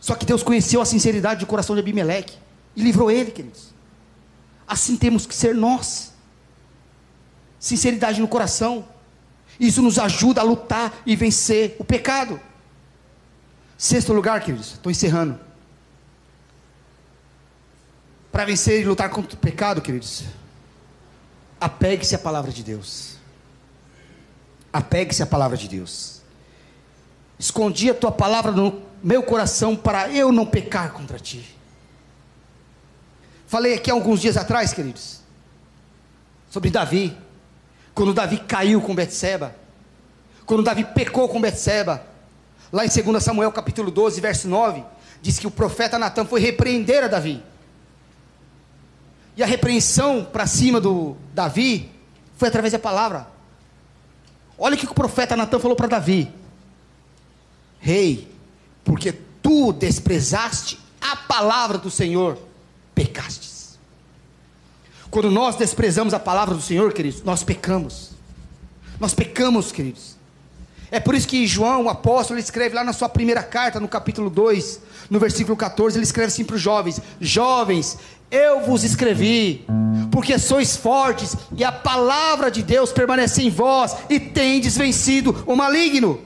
[0.00, 2.36] Só que Deus conheceu a sinceridade do coração de Abimeleque
[2.76, 3.74] e livrou ele, queridos.
[4.66, 6.12] Assim temos que ser nós.
[7.58, 8.86] Sinceridade no coração.
[9.58, 12.40] Isso nos ajuda a lutar e vencer o pecado.
[13.80, 15.40] Sexto lugar, queridos, estou encerrando.
[18.30, 20.24] Para vencer e lutar contra o pecado, queridos,
[21.58, 23.14] apegue-se à palavra de Deus.
[24.70, 26.20] Apegue-se à palavra de Deus.
[27.38, 31.56] Escondi a tua palavra no meu coração para eu não pecar contra ti.
[33.46, 35.20] Falei aqui alguns dias atrás, queridos,
[36.50, 37.16] sobre Davi.
[37.94, 39.56] Quando Davi caiu com Betseba,
[40.44, 42.09] quando Davi pecou com Betseba,
[42.72, 44.84] lá em 2 Samuel capítulo 12, verso 9,
[45.22, 47.42] diz que o profeta Natan foi repreender a Davi.
[49.36, 51.90] E a repreensão para cima do Davi
[52.36, 53.26] foi através da palavra.
[54.58, 56.30] Olha o que o profeta Natan falou para Davi:
[57.78, 58.30] Rei,
[58.84, 59.12] porque
[59.42, 62.38] tu desprezaste a palavra do Senhor,
[62.94, 63.78] pecastes.
[65.10, 68.10] Quando nós desprezamos a palavra do Senhor, queridos, nós pecamos.
[69.00, 70.19] Nós pecamos, queridos.
[70.90, 73.86] É por isso que João, o apóstolo, ele escreve lá na sua primeira carta, no
[73.86, 77.98] capítulo 2, no versículo 14, ele escreve assim para os jovens: Jovens,
[78.30, 79.64] eu vos escrevi,
[80.10, 85.54] porque sois fortes, e a palavra de Deus permanece em vós, e tendes vencido o
[85.54, 86.20] maligno.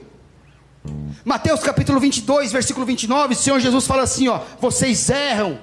[1.23, 5.59] Mateus capítulo 22, versículo 29, o Senhor Jesus fala assim: ó, vocês erram,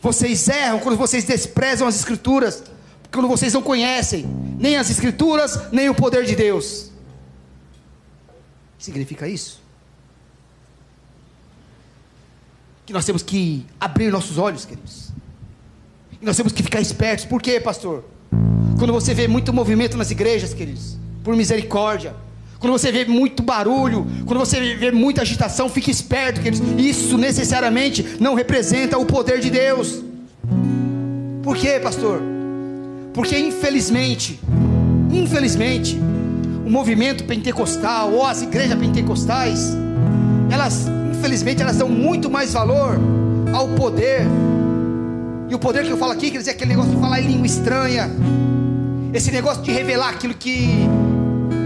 [0.00, 2.62] vocês erram quando vocês desprezam as Escrituras,
[3.12, 4.26] quando vocês não conhecem
[4.58, 6.93] nem as Escrituras, nem o poder de Deus.
[8.84, 9.62] Significa isso?
[12.86, 15.04] Que nós temos que abrir nossos olhos, queridos
[16.24, 17.24] nós temos que ficar espertos.
[17.24, 18.04] Por quê, pastor?
[18.78, 22.14] Quando você vê muito movimento nas igrejas, queridos, por misericórdia.
[22.58, 26.66] Quando você vê muito barulho, quando você vê muita agitação, fique esperto, queridos.
[26.78, 30.02] Isso necessariamente não representa o poder de Deus.
[31.42, 32.22] Por quê, pastor?
[33.12, 34.40] Porque infelizmente,
[35.12, 35.98] infelizmente,
[36.64, 39.76] o movimento pentecostal ou as igrejas pentecostais,
[40.50, 42.98] elas, infelizmente, elas dão muito mais valor
[43.52, 44.26] ao poder
[45.48, 47.46] e o poder que eu falo aqui, quer dizer, aquele negócio de falar em língua
[47.46, 48.10] estranha,
[49.12, 50.68] esse negócio de revelar aquilo que.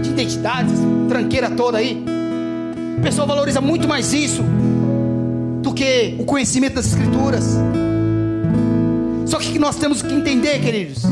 [0.03, 0.71] de identidade,
[1.07, 2.03] tranqueira toda aí.
[2.97, 4.43] O pessoal valoriza muito mais isso
[5.63, 7.57] do que o conhecimento das Escrituras.
[9.25, 11.03] Só que nós temos que entender, queridos,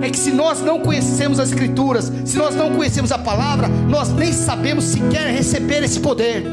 [0.00, 4.10] é que se nós não conhecemos as Escrituras, se nós não conhecemos a palavra, nós
[4.12, 6.44] nem sabemos sequer receber esse poder.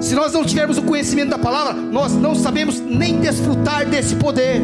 [0.00, 4.62] Se nós não tivermos o conhecimento da palavra, nós não sabemos nem desfrutar desse poder.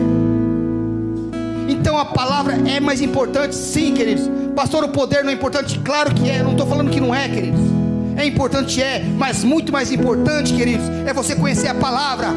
[1.68, 4.30] Então a palavra é mais importante, sim, queridos.
[4.54, 5.78] Pastor, o poder não é importante?
[5.80, 7.60] Claro que é, não estou falando que não é, queridos.
[8.16, 12.28] É importante, é, mas muito mais importante, queridos, é você conhecer a palavra.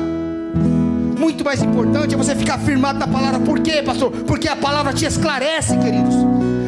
[1.20, 3.42] Muito mais importante é você ficar firmado na palavra.
[3.42, 4.10] Por quê, pastor?
[4.26, 6.16] Porque a palavra te esclarece, queridos.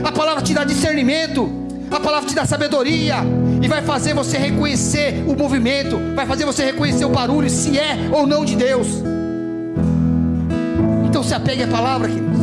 [0.04, 1.50] A palavra te dá discernimento.
[1.90, 3.18] A palavra te dá sabedoria
[3.62, 8.10] e vai fazer você reconhecer o movimento, vai fazer você reconhecer o barulho, se é
[8.12, 8.88] ou não de Deus.
[11.06, 12.38] Então se apegue à palavra, queridos.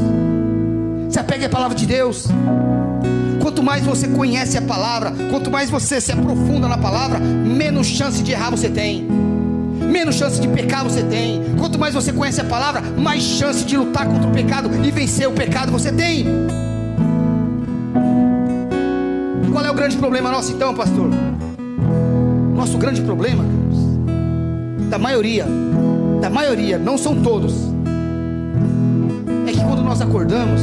[1.11, 2.27] Se apegue à palavra de Deus.
[3.41, 8.23] Quanto mais você conhece a palavra, quanto mais você se aprofunda na palavra, menos chance
[8.23, 9.07] de errar você tem.
[9.89, 11.43] Menos chance de pecar você tem.
[11.59, 15.27] Quanto mais você conhece a palavra, mais chance de lutar contra o pecado e vencer
[15.27, 16.27] o pecado você tem.
[19.51, 21.11] Qual é o grande problema nosso então, pastor?
[22.55, 23.45] Nosso grande problema,
[24.91, 25.47] da maioria,
[26.21, 27.55] da maioria, não são todos,
[29.47, 30.61] é que quando nós acordamos,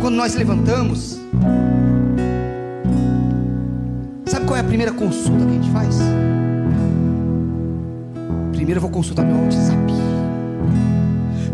[0.00, 1.18] quando nós levantamos,
[4.26, 5.98] sabe qual é a primeira consulta que a gente faz?
[8.64, 9.92] Primeiro eu vou consultar meu WhatsApp.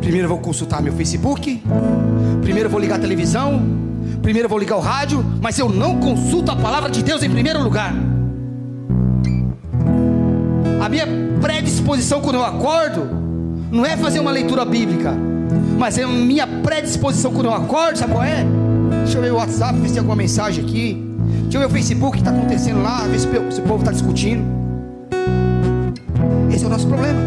[0.00, 1.60] Primeiro eu vou consultar meu Facebook.
[2.40, 3.60] Primeiro eu vou ligar a televisão
[4.22, 7.28] primeiro eu vou ligar o rádio, mas eu não consulto a palavra de Deus em
[7.28, 7.92] primeiro lugar.
[10.80, 11.06] A minha
[11.40, 13.08] predisposição quando eu acordo
[13.72, 15.12] não é fazer uma leitura bíblica,
[15.76, 18.46] mas é a minha predisposição quando eu acordo, sabe qual é?
[19.02, 21.02] Deixa eu ver o WhatsApp, ver se tem alguma mensagem aqui.
[21.42, 24.59] Deixa eu ver o Facebook que está acontecendo lá, ver se o povo está discutindo.
[26.90, 27.20] Problema.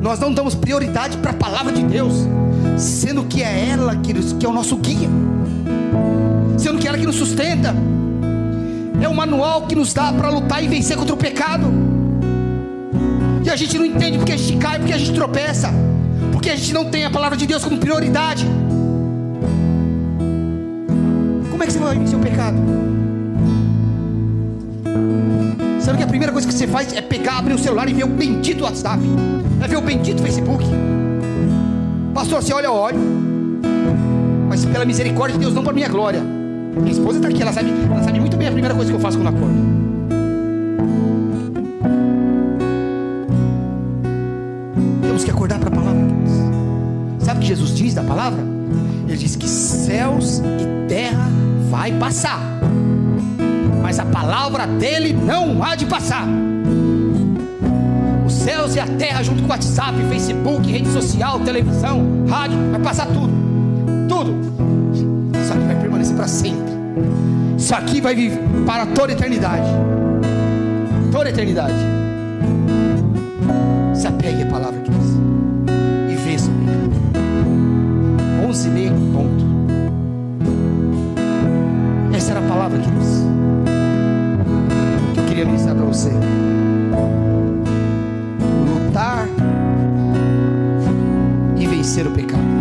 [0.00, 2.14] Nós não damos prioridade para a palavra de Deus,
[2.78, 5.08] sendo que é ela que, que é o nosso guia,
[6.56, 7.74] sendo que é ela que nos sustenta.
[9.00, 11.66] É o manual que nos dá para lutar e vencer contra o pecado.
[13.44, 15.70] E a gente não entende porque a gente cai, porque a gente tropeça,
[16.32, 18.46] porque a gente não tem a palavra de Deus como prioridade.
[21.50, 22.56] Como é que você vai vencer o pecado?
[25.84, 28.04] Sabe que a primeira coisa que você faz é pegar, abrir o celular e ver
[28.04, 29.02] o bendito WhatsApp,
[29.62, 30.64] é ver o bendito Facebook.
[32.14, 32.98] Pastor, você olha, eu olho,
[34.48, 36.22] mas pela misericórdia de Deus, não para minha glória.
[36.22, 39.00] Minha esposa está aqui, ela sabe, ela sabe muito bem a primeira coisa que eu
[39.00, 39.54] faço quando acordo.
[45.02, 47.24] Temos que acordar para a palavra de Deus.
[47.26, 48.40] Sabe o que Jesus diz da palavra?
[49.06, 51.28] Ele diz que céus e terra
[51.68, 52.40] vai passar,
[53.94, 56.26] mas a palavra dele não há de passar.
[58.26, 63.06] Os céus e a terra, junto com WhatsApp, Facebook, rede social, televisão, rádio, vai passar
[63.06, 63.30] tudo,
[64.08, 64.34] tudo.
[65.40, 66.74] Isso aqui vai permanecer para sempre.
[67.56, 69.68] Isso aqui vai viver para toda eternidade.
[71.12, 71.74] Toda eternidade.
[73.94, 75.03] Se apegue à palavra que diz.
[85.46, 86.10] Ministrar para você.
[88.66, 89.28] Lutar
[91.56, 92.53] e vencer o pecado.